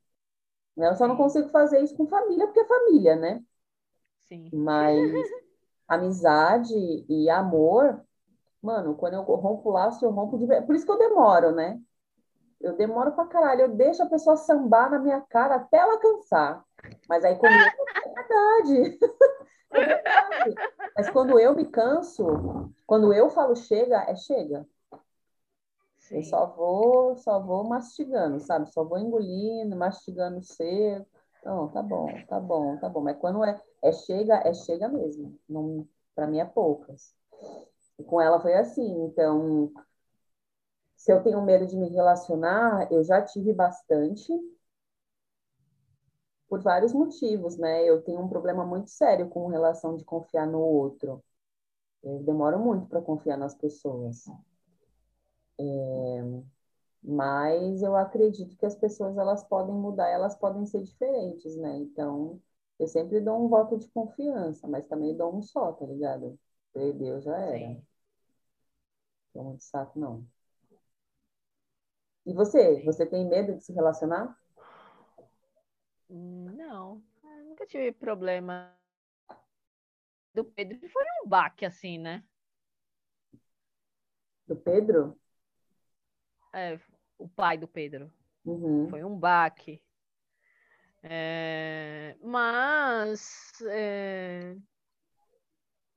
[0.75, 0.89] Né?
[0.89, 3.43] Eu só não consigo fazer isso com família, porque é família, né?
[4.27, 4.49] Sim.
[4.53, 5.11] Mas
[5.87, 6.73] amizade
[7.07, 8.01] e amor,
[8.61, 10.47] mano, quando eu rompo laço, eu rompo de.
[10.61, 11.79] Por isso que eu demoro, né?
[12.59, 16.63] Eu demoro pra caralho, eu deixo a pessoa sambar na minha cara até ela cansar.
[17.07, 17.63] Mas aí comigo
[18.05, 18.99] é verdade.
[19.71, 20.55] é verdade.
[20.95, 24.65] Mas quando eu me canso, quando eu falo chega, é chega.
[25.99, 26.17] Sim.
[26.17, 28.71] Eu só vou, só vou mastigando, sabe?
[28.71, 31.14] Só vou engolindo, mastigando seco.
[31.45, 33.01] Não, tá bom, tá bom, tá bom.
[33.01, 35.39] Mas quando é, é chega, é chega mesmo.
[35.47, 37.15] Não, para mim é poucas.
[37.99, 39.05] E com ela foi assim.
[39.05, 39.71] Então,
[40.97, 44.33] se eu tenho medo de me relacionar, eu já tive bastante,
[46.49, 47.83] por vários motivos, né?
[47.87, 51.23] Eu tenho um problema muito sério com relação de confiar no outro.
[52.03, 54.25] Eu demoro muito para confiar nas pessoas.
[55.59, 56.45] É,
[57.07, 61.77] mas eu acredito que as pessoas elas podem mudar, elas podem ser diferentes, né?
[61.77, 62.41] Então,
[62.79, 66.37] eu sempre dou um voto de confiança, mas também dou um só, tá ligado?
[66.73, 67.57] Deus já era.
[67.59, 67.87] Sim.
[69.35, 70.25] Não muito saco, não.
[72.25, 72.81] E você?
[72.83, 74.35] Você tem medo de se relacionar?
[76.09, 78.75] Não, eu nunca tive problema.
[80.33, 82.23] Do Pedro foi um baque, assim, né?
[84.47, 85.17] Do Pedro?
[86.53, 86.79] É,
[87.17, 88.11] o pai do Pedro.
[88.45, 88.87] Uhum.
[88.89, 89.81] Foi um baque.
[91.03, 94.55] É, mas é,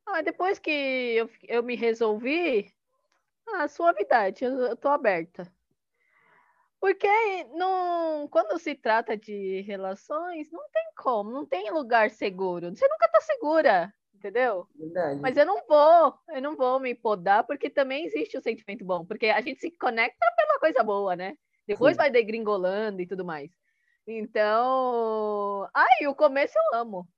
[0.07, 2.75] ah, depois que eu, eu me resolvi,
[3.49, 5.51] a ah, suavidade, eu, eu tô aberta.
[6.81, 7.09] Porque
[7.55, 12.71] não, quando se trata de relações, não tem como, não tem lugar seguro.
[12.71, 14.67] Você nunca está segura, entendeu?
[14.77, 15.21] Verdade.
[15.21, 19.05] Mas eu não vou, eu não vou me podar, porque também existe o sentimento bom,
[19.05, 21.37] porque a gente se conecta pela coisa boa, né?
[21.67, 21.99] Depois Sim.
[21.99, 23.51] vai degringolando e tudo mais.
[24.07, 27.09] Então, ai, o começo eu amo.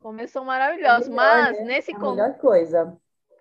[0.00, 1.64] Começo maravilhoso, é mas né?
[1.64, 2.98] nesse é a melhor coisa.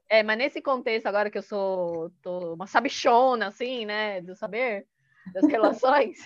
[0.09, 4.85] É, mas nesse contexto, agora que eu sou tô uma sabichona, assim, né, do saber
[5.33, 6.17] das relações,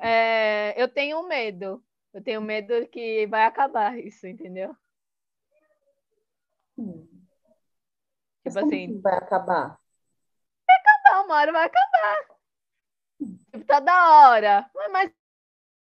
[0.00, 1.82] é, eu tenho medo.
[2.12, 4.74] Eu tenho medo que vai acabar isso, entendeu?
[6.76, 7.06] Hum.
[8.42, 9.78] Tipo assim, vai acabar?
[11.04, 12.16] Não, uma hora vai acabar.
[13.52, 14.70] Tipo, tá da hora.
[14.74, 15.12] Mas, mas-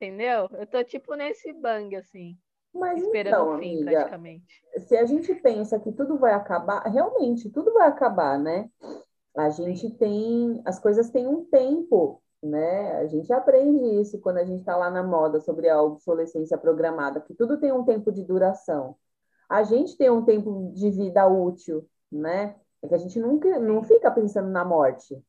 [0.02, 0.50] entendeu?
[0.54, 2.38] Eu tô tipo nesse bang, assim,
[2.74, 4.64] Mas esperando então, o fim, amiga, praticamente.
[4.88, 8.70] se a gente pensa que tudo vai acabar, realmente tudo vai acabar, né?
[9.38, 12.98] A gente tem, as coisas têm um tempo, né?
[12.98, 17.22] A gente aprende isso quando a gente está lá na moda sobre a obsolescência programada,
[17.22, 18.96] que tudo tem um tempo de duração.
[19.50, 22.56] A gente tem um tempo de vida útil, né?
[22.82, 25.22] É que a gente nunca não fica pensando na morte,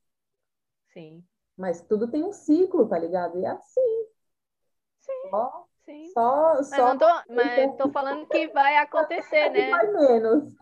[0.93, 1.25] Sim,
[1.57, 3.39] mas tudo tem um ciclo, tá ligado?
[3.39, 4.07] E é assim,
[5.01, 6.07] sim, só, sim.
[6.13, 9.71] só, Mas só não tô, mas tô falando que vai acontecer, né?
[9.93, 10.55] menos.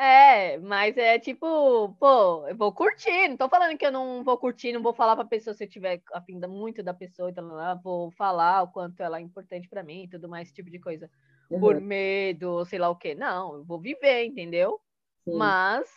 [0.00, 3.26] É, mas é tipo, pô, eu vou curtir.
[3.28, 5.68] Não tô falando que eu não vou curtir, não vou falar pra pessoa se eu
[5.68, 9.82] tiver afim muito da pessoa, então lá, vou falar o quanto ela é importante pra
[9.82, 11.10] mim e tudo mais, esse tipo de coisa.
[11.50, 13.16] Por Uhum, medo, ou sei lá o quê.
[13.16, 14.80] Não, eu vou viver, entendeu?
[15.24, 15.36] sim.
[15.36, 15.90] Mas,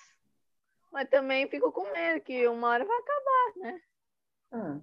[0.91, 3.81] mas também fico com medo que uma hora vai acabar, né?
[4.51, 4.79] Ah,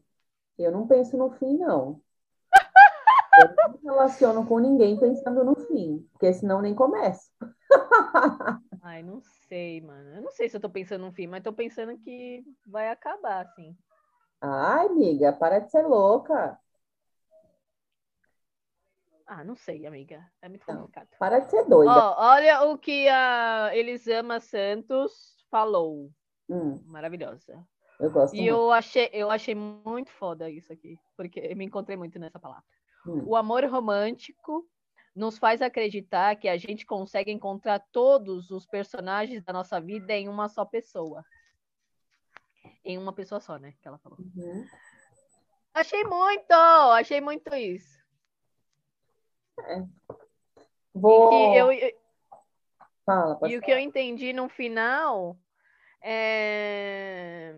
[0.57, 2.01] eu não penso no fim, não.
[3.39, 7.31] Eu não me relaciono com ninguém pensando no fim, porque senão nem começo.
[8.83, 10.17] Ai, não sei, mano.
[10.17, 13.47] Eu não sei se eu tô pensando no fim, mas tô pensando que vai acabar,
[13.47, 13.77] assim.
[14.41, 16.59] Ai, amiga, para de ser louca.
[19.27, 20.25] Ah, não sei, amiga.
[20.41, 20.77] É muito Não.
[20.81, 21.09] complicado.
[21.19, 21.93] Para de ser doida.
[21.93, 26.11] Ó, olha o que a Elisama Santos falou.
[26.49, 27.67] Hum, Maravilhosa.
[28.01, 28.53] eu gosto E muito.
[28.53, 32.65] eu achei, eu achei muito foda isso aqui, porque eu me encontrei muito nessa palavra.
[33.07, 34.67] Hum, O amor romântico
[35.19, 40.29] nos faz acreditar que a gente consegue encontrar todos os personagens da nossa vida em
[40.29, 41.25] uma só pessoa.
[42.85, 43.75] Em uma pessoa só, né?
[43.83, 44.19] Que ela falou.
[44.21, 44.65] uhum.
[45.75, 46.53] Achei muito!
[46.53, 47.99] Achei muito isso.
[50.95, 51.33] Vou.
[51.33, 51.99] E, que eu, eu-
[53.05, 55.37] Fala, e o que eu entendi no final
[56.01, 57.55] é.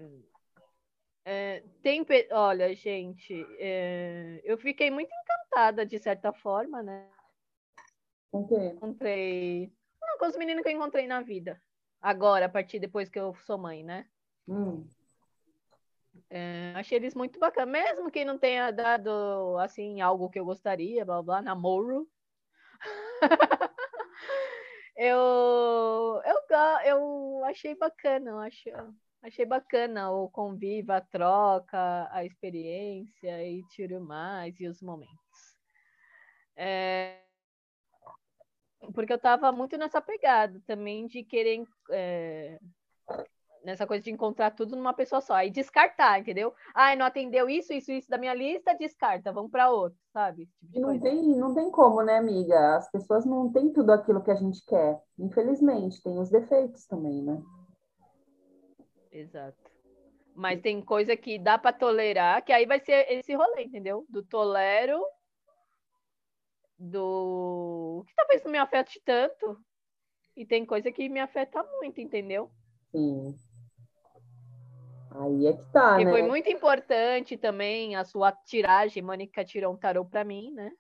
[1.25, 7.09] é, tem, olha, gente, é, eu fiquei muito encantada de certa forma, né?
[8.31, 8.73] Com quê?
[8.75, 9.73] Encontrei.
[10.01, 11.61] Não, com os meninos que eu encontrei na vida.
[12.01, 14.07] Agora, a partir depois que eu sou mãe, né?
[14.49, 14.87] Hum,
[16.29, 21.05] É, achei eles muito bacanas, mesmo que não tenha dado assim algo que eu gostaria,
[21.05, 22.09] blá blá, namoro.
[24.97, 26.41] eu, eu
[26.85, 28.69] eu achei bacana, eu acho,
[29.23, 35.19] achei bacana o convívio, a troca, a experiência e tudo mais e os momentos.
[36.57, 37.23] É,
[38.95, 42.59] porque eu tava muito nessa pegada também de querer é,
[43.65, 46.53] nessa coisa de encontrar tudo numa pessoa só e descartar, entendeu?
[46.75, 50.49] Ai, não atendeu isso, isso, isso da minha lista, descarta, vamos para outro, sabe?
[50.73, 52.77] Tipo não tem, não tem como, né, amiga?
[52.77, 55.01] As pessoas não têm tudo aquilo que a gente quer.
[55.19, 57.41] Infelizmente, tem os defeitos também, né?
[59.13, 59.59] Exato.
[60.35, 64.07] Mas tem coisa que dá para tolerar, que aí vai ser esse rolê, entendeu?
[64.09, 65.05] Do tolero,
[66.81, 69.63] do que talvez não me afete tanto,
[70.35, 72.51] e tem coisa que me afeta muito, entendeu?
[72.91, 73.35] Sim.
[75.11, 76.11] Aí é que tá, Porque né?
[76.11, 80.73] foi muito importante também a sua tiragem, Mônica tirou um tarô para mim, né?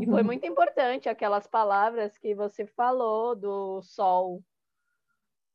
[0.00, 4.42] E foi muito importante aquelas palavras que você falou do sol,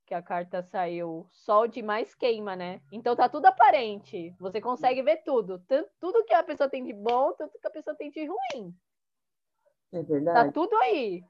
[0.05, 2.79] que a carta saiu, sol demais queima, né?
[2.91, 5.59] Então tá tudo aparente, você consegue ver tudo,
[5.99, 8.75] tudo que a pessoa tem de bom, tanto que a pessoa tem de ruim.
[9.91, 10.53] É Tá verdade.
[10.53, 11.23] tudo aí.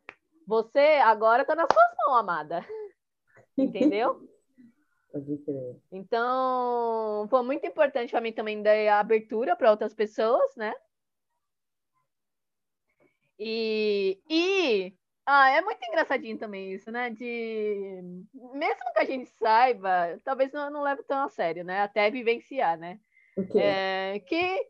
[0.45, 2.65] Você agora tá nas suas mãos, amada.
[3.57, 4.27] Entendeu?
[5.11, 5.75] Pode crer.
[5.91, 10.73] Então, foi muito importante para mim também dar a abertura para outras pessoas, né?
[13.39, 14.93] E, e
[15.25, 17.09] ah, é muito engraçadinho também isso, né?
[17.09, 18.01] De
[18.33, 21.81] mesmo que a gente saiba, talvez não, não leve tão a sério, né?
[21.81, 22.99] Até vivenciar, né?
[23.51, 23.59] Quê?
[23.59, 24.69] É, que,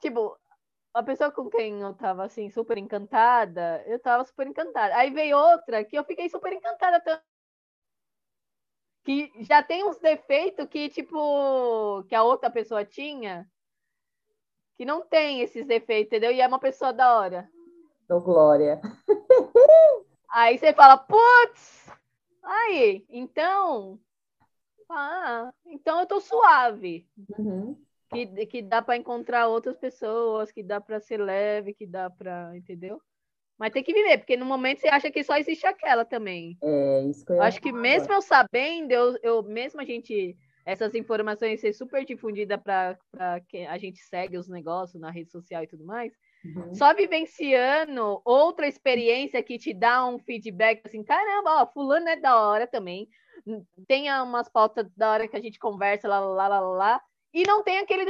[0.00, 0.36] tipo,
[0.94, 4.94] a pessoa com quem eu tava assim, super encantada, eu tava super encantada.
[4.96, 7.20] Aí veio outra que eu fiquei super encantada também.
[9.02, 13.46] Que já tem uns defeitos que, tipo, que a outra pessoa tinha,
[14.76, 16.32] que não tem esses defeitos, entendeu?
[16.32, 17.50] E é uma pessoa da hora.
[18.08, 18.80] Ô, Glória.
[20.30, 21.90] Aí você fala, putz!
[22.42, 24.00] Aí, então.
[24.88, 27.06] Ah, então eu tô suave.
[27.38, 27.76] Uhum.
[28.14, 32.56] Que, que dá para encontrar outras pessoas, que dá para ser leve, que dá para,
[32.56, 33.00] entendeu?
[33.58, 36.56] Mas tem que viver, porque no momento você acha que só existe aquela também.
[36.62, 40.36] É isso que eu Eu acho que mesmo eu sabendo, eu, eu mesmo a gente
[40.66, 42.96] essas informações ser super difundida para
[43.48, 46.10] que a gente segue os negócios na rede social e tudo mais,
[46.44, 46.74] Uhum.
[46.74, 52.38] Só vivenciando outra experiência que te dá um feedback assim, caramba, ó, fulano é da
[52.38, 53.08] hora também.
[53.88, 57.02] Tem umas pautas da hora que a gente conversa lá, lá, lá, lá,
[57.34, 58.06] e não tem aquele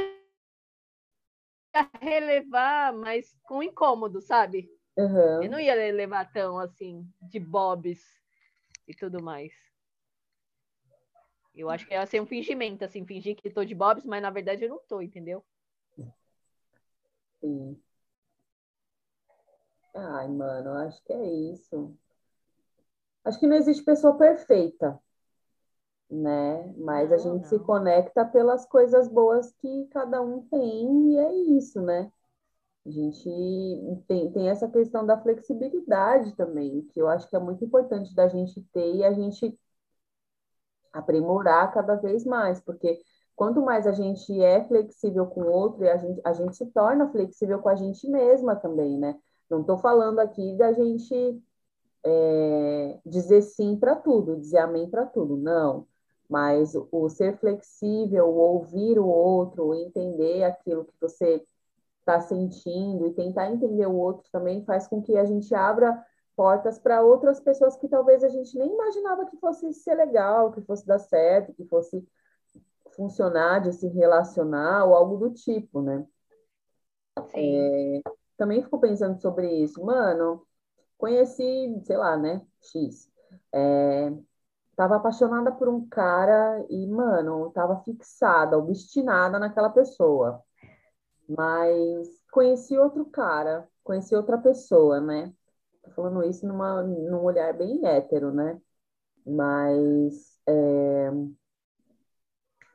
[1.99, 4.71] relevar, mas com incômodo, sabe?
[4.95, 5.43] Uhum.
[5.43, 8.01] Eu não ia levar tão assim, de bobs
[8.87, 9.51] e tudo mais.
[11.53, 14.29] Eu acho que ia ser um fingimento, assim, fingir que tô de bobs, mas na
[14.29, 15.43] verdade eu não tô, entendeu?
[17.39, 17.81] Sim.
[19.93, 21.97] Ai, mano, acho que é isso.
[23.23, 25.01] Acho que não existe pessoa perfeita,
[26.15, 26.73] né?
[26.77, 31.81] Mas a gente se conecta pelas coisas boas que cada um tem, e é isso,
[31.81, 32.11] né?
[32.85, 37.65] A gente tem, tem essa questão da flexibilidade também, que eu acho que é muito
[37.65, 39.57] importante da gente ter e a gente
[40.93, 42.99] aprimorar cada vez mais, porque
[43.35, 47.11] quanto mais a gente é flexível com o outro, a gente, a gente se torna
[47.11, 49.15] flexível com a gente mesma também, né?
[49.49, 51.43] Não estou falando aqui da gente
[52.05, 55.87] é, dizer sim para tudo, dizer amém para tudo, não.
[56.29, 61.45] Mas o ser flexível, o ouvir o outro, o entender aquilo que você
[61.99, 66.03] está sentindo e tentar entender o outro também faz com que a gente abra
[66.35, 70.61] portas para outras pessoas que talvez a gente nem imaginava que fosse ser legal, que
[70.61, 72.05] fosse dar certo, que fosse
[72.95, 76.05] funcionar, de se relacionar ou algo do tipo, né?
[77.33, 78.01] É,
[78.37, 79.83] também fico pensando sobre isso.
[79.83, 80.45] Mano,
[80.97, 82.45] conheci, sei lá, né?
[82.61, 83.09] X.
[83.53, 84.11] É,
[84.75, 90.41] tava apaixonada por um cara e, mano, tava fixada, obstinada naquela pessoa.
[91.27, 95.33] Mas conheci outro cara, conheci outra pessoa, né?
[95.83, 98.59] Tô falando isso numa, num olhar bem hétero, né?
[99.25, 101.11] Mas é,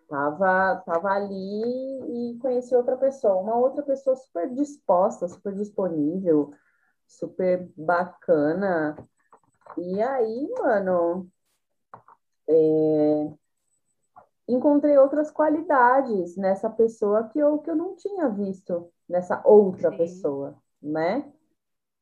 [0.09, 6.53] tava, tava ali e conheci outra pessoa, uma outra pessoa super disposta, super disponível,
[7.07, 8.97] super bacana.
[9.79, 11.31] E aí, mano,
[12.51, 13.33] é,
[14.49, 19.97] encontrei outras qualidades nessa pessoa que eu, que eu não tinha visto nessa outra Sim.
[19.97, 21.33] pessoa, né?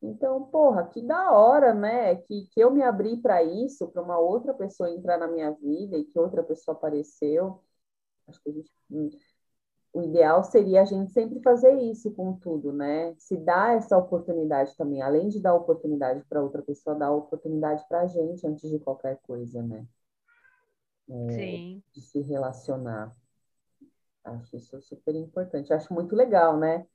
[0.00, 2.16] Então, porra, que da hora, né?
[2.16, 5.98] Que, que eu me abri para isso, para uma outra pessoa entrar na minha vida
[5.98, 7.60] e que outra pessoa apareceu.
[8.28, 9.10] Acho que a gente, hum,
[9.92, 13.14] o ideal seria a gente sempre fazer isso com tudo, né?
[13.18, 18.02] Se dar essa oportunidade também, além de dar oportunidade para outra pessoa, dar oportunidade para
[18.02, 19.84] a gente antes de qualquer coisa, né?
[21.10, 21.80] É.
[21.92, 23.14] De se relacionar.
[24.24, 25.72] Acho isso super importante.
[25.72, 26.86] Acho muito legal, né?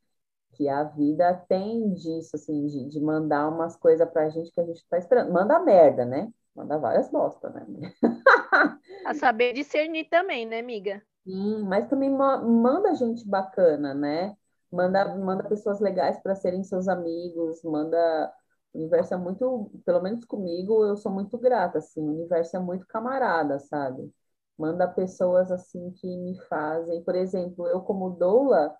[0.54, 4.66] que a vida tem disso, assim, de, de mandar umas coisas pra gente que a
[4.66, 5.32] gente tá esperando.
[5.32, 6.32] Manda merda, né?
[6.56, 7.66] Manda várias bosta, né?
[9.06, 11.02] a saber discernir também, né, amiga?
[11.24, 14.36] Sim, mas também manda gente bacana, né?
[14.72, 18.34] Manda, manda pessoas legais para serem seus amigos, manda.
[18.74, 22.60] O universo é muito, pelo menos comigo, eu sou muito grata, assim, o universo é
[22.60, 24.12] muito camarada, sabe?
[24.58, 28.76] Manda pessoas assim que me fazem, por exemplo, eu como doula,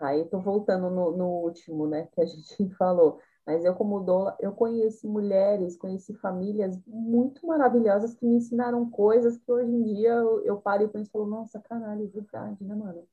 [0.00, 3.20] Aí estou voltando no, no, último, né, que a gente falou.
[3.46, 9.38] Mas eu, como doula, eu conheci mulheres, conheci famílias muito maravilhosas que me ensinaram coisas
[9.38, 13.06] que hoje em dia eu, eu paro e penso, nossa, caralho, é verdade, né, mano?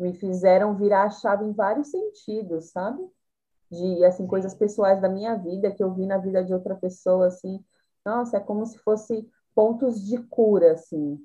[0.00, 3.06] Me fizeram virar a chave em vários sentidos, sabe?
[3.70, 7.28] De, assim, coisas pessoais da minha vida, que eu vi na vida de outra pessoa,
[7.28, 7.64] assim.
[8.04, 11.18] Nossa, é como se fosse pontos de cura, assim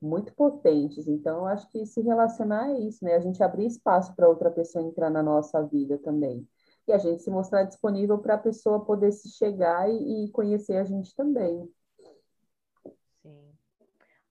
[0.00, 1.06] muito potentes.
[1.08, 3.14] Então, eu acho que se relacionar é isso, né?
[3.14, 6.46] A gente abrir espaço para outra pessoa entrar na nossa vida também.
[6.86, 10.76] E a gente se mostrar disponível para a pessoa poder se chegar e, e, conhecer
[10.76, 11.70] a gente também.
[13.22, 13.52] Sim.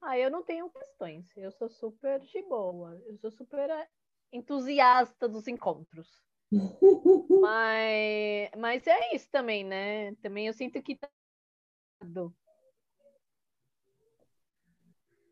[0.01, 1.25] Ah, eu não tenho questões.
[1.35, 2.99] Eu sou super de boa.
[3.05, 3.87] Eu sou super eh,
[4.31, 6.07] entusiasta dos encontros.
[7.41, 10.15] mas, mas é isso também, né?
[10.15, 11.09] Também eu sinto que tá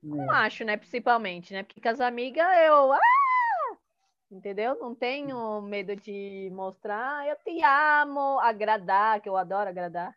[0.06, 0.46] não é.
[0.46, 0.78] acho, né?
[0.78, 1.64] Principalmente, né?
[1.64, 2.94] Porque com as amigas eu.
[2.94, 3.00] Ah!
[4.32, 4.78] Entendeu?
[4.80, 7.28] Não tenho medo de mostrar.
[7.28, 10.16] Eu te amo, agradar, que eu adoro agradar.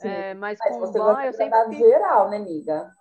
[0.00, 1.76] É, mas, mas, com você banho eu sempre.
[1.76, 2.92] geral, né, amiga?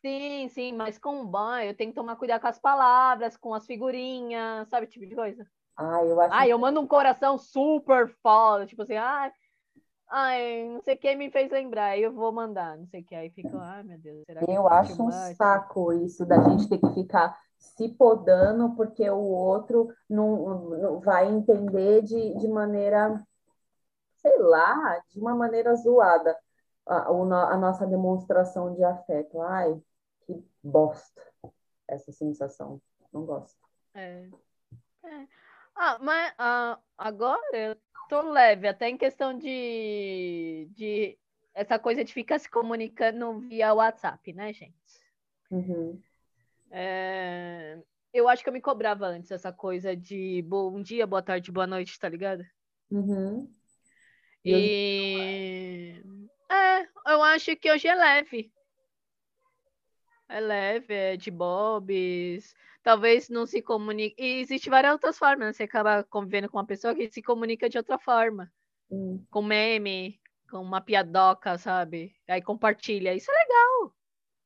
[0.00, 3.66] Sim, sim, mas com banho eu tenho que tomar cuidado com as palavras, com as
[3.66, 5.46] figurinhas, sabe, tipo de coisa.
[5.78, 6.34] Ah, eu acho.
[6.34, 9.32] Ah, eu mando um coração super foda, tipo assim, ah,
[10.10, 13.14] Ai, não sei quem me fez lembrar, aí eu vou mandar, não sei o que.
[13.14, 16.78] Aí fica, ai meu Deus, será que Eu acho um saco isso da gente ter
[16.78, 23.22] que ficar se podando porque o outro não, não vai entender de, de maneira,
[24.16, 26.34] sei lá, de uma maneira zoada
[26.86, 29.42] a, a nossa demonstração de afeto.
[29.42, 29.78] Ai,
[30.26, 31.20] que bosta
[31.86, 32.80] essa sensação.
[33.12, 33.58] Não gosto.
[33.94, 34.26] É.
[35.04, 35.28] é.
[35.80, 37.76] Ah, mas ah, agora eu
[38.08, 41.16] tô leve, até em questão de, de
[41.54, 44.74] essa coisa de ficar se comunicando via WhatsApp, né, gente?
[45.48, 46.02] Uhum.
[46.72, 47.78] É,
[48.12, 51.66] eu acho que eu me cobrava antes essa coisa de bom dia, boa tarde, boa
[51.66, 52.44] noite, tá ligado?
[52.90, 53.48] Uhum.
[54.44, 56.02] E
[56.50, 58.52] é, eu acho que hoje é leve.
[60.28, 62.52] É leve, é de bobs.
[62.88, 64.14] Talvez não se comunique.
[64.18, 65.48] E existe várias outras formas.
[65.48, 65.52] Né?
[65.52, 68.50] Você acaba convivendo com uma pessoa que se comunica de outra forma.
[68.90, 69.22] Hum.
[69.30, 70.18] Com meme,
[70.50, 72.14] com uma piadoca, sabe?
[72.26, 73.14] Aí compartilha.
[73.14, 73.94] Isso é legal.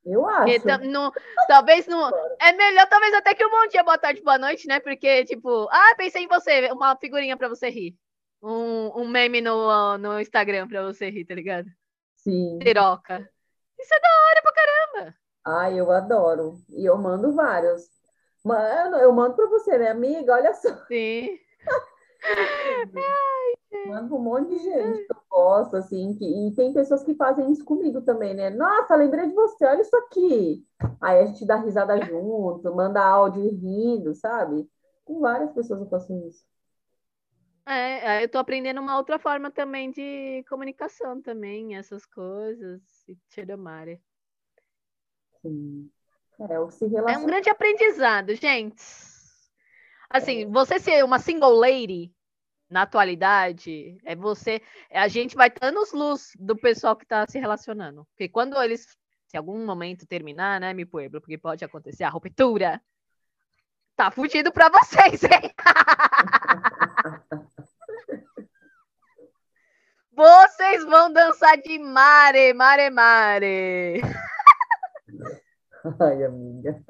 [0.04, 0.60] Eu acho.
[0.60, 1.12] Porque, não,
[1.46, 2.10] talvez não.
[2.40, 4.80] É melhor, talvez até que um bom dia, boa tarde, boa noite, né?
[4.80, 7.96] Porque, tipo, ah, pensei em você, uma figurinha pra você rir.
[8.42, 11.68] Um, um meme no, no Instagram pra você rir, tá ligado?
[12.16, 12.58] Sim.
[12.58, 13.20] Piroca.
[13.78, 15.14] Isso é da hora pra caramba.
[15.46, 16.60] Ai, eu adoro.
[16.70, 18.01] E eu mando vários.
[18.44, 20.34] Mano, eu mando pra você, né, amiga?
[20.34, 20.74] Olha só.
[20.86, 21.38] Sim.
[23.86, 27.14] Mando pra um monte de gente que eu gosto, assim, que, e tem pessoas que
[27.14, 28.48] fazem isso comigo também, né?
[28.48, 30.64] Nossa, lembrei de você, olha isso aqui.
[31.00, 34.68] Aí a gente dá risada junto, manda áudio rindo, sabe?
[35.04, 36.44] Com várias pessoas eu faço isso.
[37.66, 44.00] É, eu tô aprendendo uma outra forma também de comunicação também, essas coisas, e tiramare.
[45.40, 45.90] Sim.
[46.40, 48.82] É, o se É um grande aprendizado, gente.
[50.10, 52.12] Assim, você ser uma single lady
[52.68, 54.60] na atualidade, é você.
[54.90, 58.06] A gente vai ter anos luz do pessoal que está se relacionando.
[58.06, 58.86] Porque quando eles,
[59.26, 62.80] se algum momento terminar, né, me pueblo, porque pode acontecer a ruptura,
[63.94, 65.52] tá fudido pra vocês, hein?
[70.14, 74.02] Vocês vão dançar de mare, mare, mare.
[76.00, 76.82] Ai, amiga.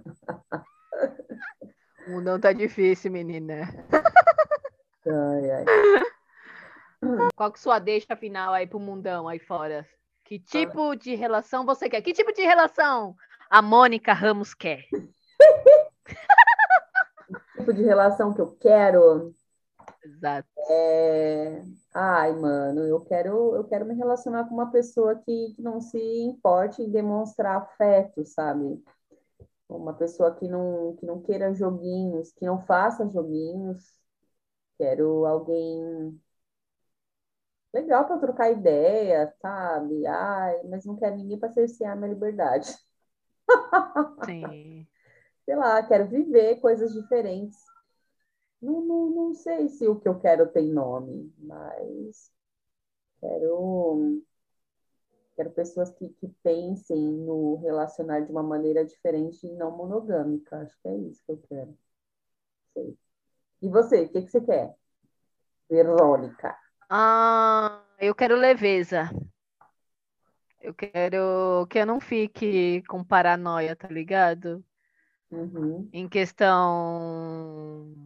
[2.06, 3.62] O mundão tá difícil, menina.
[5.06, 5.64] Ai, ai.
[7.34, 9.86] Qual que é sua deixa final aí pro mundão aí fora?
[10.24, 12.02] Que tipo de relação você quer?
[12.02, 13.16] Que tipo de relação
[13.50, 14.84] a Mônica Ramos quer?
[17.56, 19.34] tipo de relação que eu quero.
[20.04, 20.48] Exato.
[20.68, 21.62] É...
[21.94, 25.98] Ai, mano, eu quero, eu quero me relacionar com uma pessoa que, que não se
[26.22, 28.82] importe em demonstrar afeto, sabe?
[29.68, 33.82] Uma pessoa que não, que não queira joguinhos, que não faça joguinhos.
[34.78, 36.20] Quero alguém
[37.72, 40.06] legal para trocar ideia, sabe?
[40.06, 42.76] Ai, mas não quero ninguém para cercear minha liberdade.
[44.24, 44.86] Sim.
[45.44, 47.71] Sei lá, quero viver coisas diferentes.
[48.62, 52.30] Não, não, não sei se o que eu quero tem nome, mas
[53.20, 54.22] quero,
[55.34, 60.58] quero pessoas que, que pensem no relacionar de uma maneira diferente e não monogâmica.
[60.58, 61.76] Acho que é isso que eu quero.
[62.72, 62.96] Sei.
[63.60, 64.76] E você, o que, que você quer?
[65.68, 66.56] Verônica.
[66.88, 69.10] Ah, eu quero leveza.
[70.60, 74.64] Eu quero que eu não fique com paranoia, tá ligado?
[75.32, 75.88] Uhum.
[75.92, 77.96] Em questão.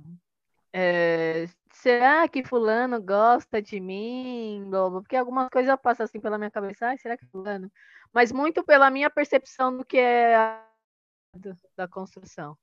[0.79, 4.65] É, será que fulano gosta de mim?
[4.69, 5.01] Lobo?
[5.01, 6.95] Porque algumas coisas passam assim pela minha cabeça.
[6.99, 7.73] Será que fulano?
[8.13, 10.63] Mas muito pela minha percepção do que é a-
[11.77, 12.59] da construção.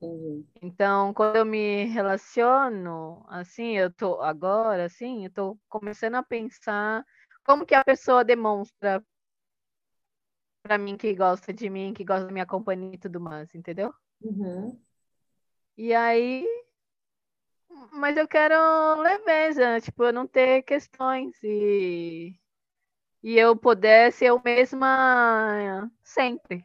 [0.00, 0.46] Entendi.
[0.62, 7.04] Então, quando eu me relaciono, assim, eu tô agora, assim, eu tô começando a pensar
[7.44, 9.04] como que a pessoa demonstra
[10.62, 13.92] pra mim que gosta de mim, que gosta da minha companhia e tudo mais, entendeu?
[14.22, 14.80] Uhum.
[15.76, 16.46] E aí,
[17.92, 18.54] mas eu quero
[19.00, 22.38] leveza, tipo, eu não ter questões e
[23.22, 26.64] e eu poder ser eu mesma sempre.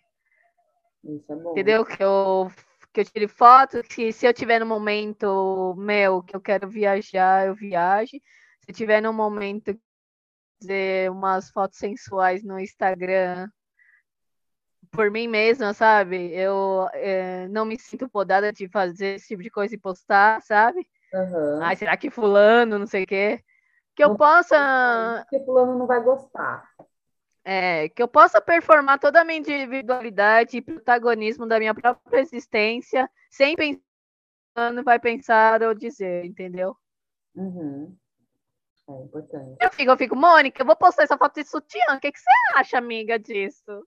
[1.04, 1.52] Isso é bom.
[1.52, 1.84] Entendeu?
[1.84, 2.52] Que eu,
[2.94, 7.48] que eu tire foto, que se eu tiver no momento meu que eu quero viajar,
[7.48, 8.22] eu viaje.
[8.62, 9.78] Se eu tiver no momento
[10.62, 13.50] fazer umas fotos sensuais no Instagram
[14.94, 16.32] por mim mesma, sabe?
[16.34, 20.88] Eu eh, não me sinto podada de fazer esse tipo de coisa e postar, sabe?
[21.12, 21.62] Uhum.
[21.62, 23.44] Ai, será que fulano, não sei o quê?
[23.96, 26.68] Que eu Não possa Porque fulano não vai gostar.
[27.44, 33.10] É, que eu possa performar toda a minha individualidade e protagonismo da minha própria existência,
[33.30, 36.76] sem pensar no vai pensar ou dizer, entendeu?
[37.36, 37.96] Uhum.
[38.90, 39.58] É importante.
[39.60, 42.20] Eu fico, eu fico, Mônica, eu vou postar essa foto de sutiã, o que, que
[42.20, 43.86] você acha, amiga, disso?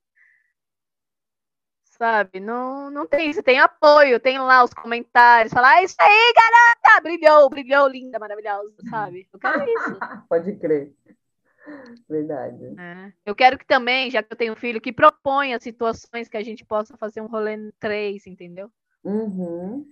[1.99, 6.35] Sabe, não, não tem isso, tem apoio, tem lá os comentários, falar, ah, isso aí,
[6.35, 9.27] garota, brilhou, brilhou, linda, maravilhosa, sabe?
[9.33, 9.99] Eu quero isso.
[10.29, 10.93] Pode crer.
[12.09, 12.71] Verdade.
[12.71, 13.13] né?
[13.25, 16.43] Eu quero que também, já que eu tenho um filho, que proponha situações que a
[16.43, 18.71] gente possa fazer um rolê em três, entendeu?
[19.03, 19.89] Uhum.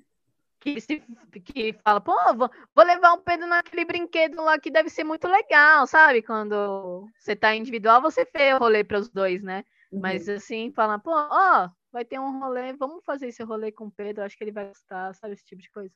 [0.60, 1.02] que, se,
[1.44, 5.26] que fala, pô, vou, vou levar um Pedro naquele brinquedo lá que deve ser muito
[5.26, 6.22] legal, sabe?
[6.22, 9.64] Quando você tá individual, você fez o rolê para os dois, né?
[9.92, 10.00] Uhum.
[10.00, 13.90] Mas assim, fala, pô, ó, vai ter um rolê, vamos fazer esse rolê com o
[13.90, 15.34] Pedro, acho que ele vai gostar, sabe?
[15.34, 15.94] Esse tipo de coisa.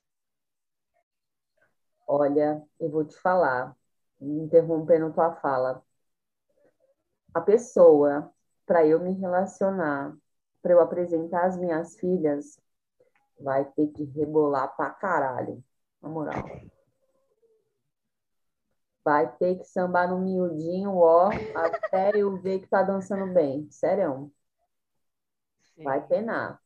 [2.07, 3.77] Olha, eu vou te falar,
[4.21, 5.83] interrompendo tua fala.
[7.35, 8.33] A pessoa,
[8.65, 10.17] para eu me relacionar,
[10.63, 12.61] para eu apresentar as minhas filhas,
[13.41, 15.63] vai ter que rebolar pra caralho,
[16.01, 16.45] na moral.
[19.05, 23.69] Vai ter que sambar no miudinho, ó, até eu ver que tá dançando bem.
[23.69, 24.33] Sério.
[25.85, 26.61] Vai penar.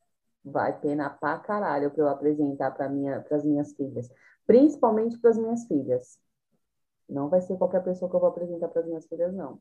[0.45, 4.11] Vai penar pra caralho pra eu apresentar para minha, as minhas filhas.
[4.47, 6.19] Principalmente para as minhas filhas.
[7.09, 9.61] Não vai ser qualquer pessoa que eu vou apresentar para as minhas filhas, não.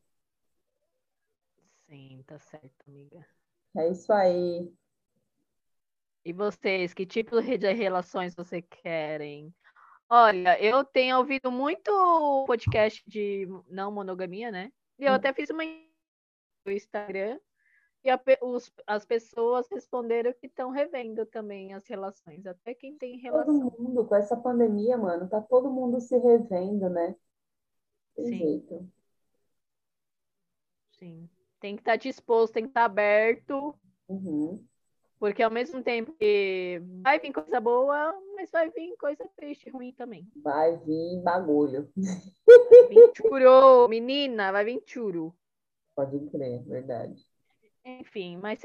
[1.88, 3.24] Sim, tá certo, amiga.
[3.76, 4.72] É isso aí.
[6.24, 9.54] E vocês, que tipo de relações vocês querem?
[10.08, 14.72] Olha, eu tenho ouvido muito podcast de não monogamia, né?
[14.98, 15.14] E eu hum.
[15.14, 15.64] até fiz uma
[16.64, 17.38] no Instagram
[18.04, 23.16] e a, os, as pessoas responderam que estão revendo também as relações, até quem tem
[23.16, 23.70] relação.
[23.70, 27.14] Todo mundo, com essa pandemia, mano, tá todo mundo se revendo, né?
[28.16, 28.38] Tem Sim.
[28.38, 28.92] jeito.
[30.98, 31.28] Sim.
[31.60, 33.74] Tem que estar tá disposto, tem que estar tá aberto.
[34.08, 34.64] Uhum.
[35.20, 39.92] Porque ao mesmo tempo que vai vir coisa boa, mas vai vir coisa triste, ruim
[39.92, 40.28] também.
[40.42, 41.88] Vai vir bagulho.
[41.94, 45.32] Vai vir churo, menina, vai vir churo.
[45.94, 47.24] Pode crer, verdade.
[47.84, 48.60] Enfim, mas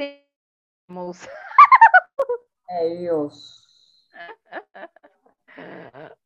[0.87, 1.29] moça.
[2.69, 3.65] É isso.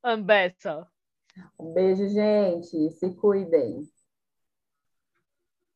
[0.03, 0.87] Ambessa.
[1.59, 2.89] Um beijo, gente.
[2.91, 3.89] Se cuidem.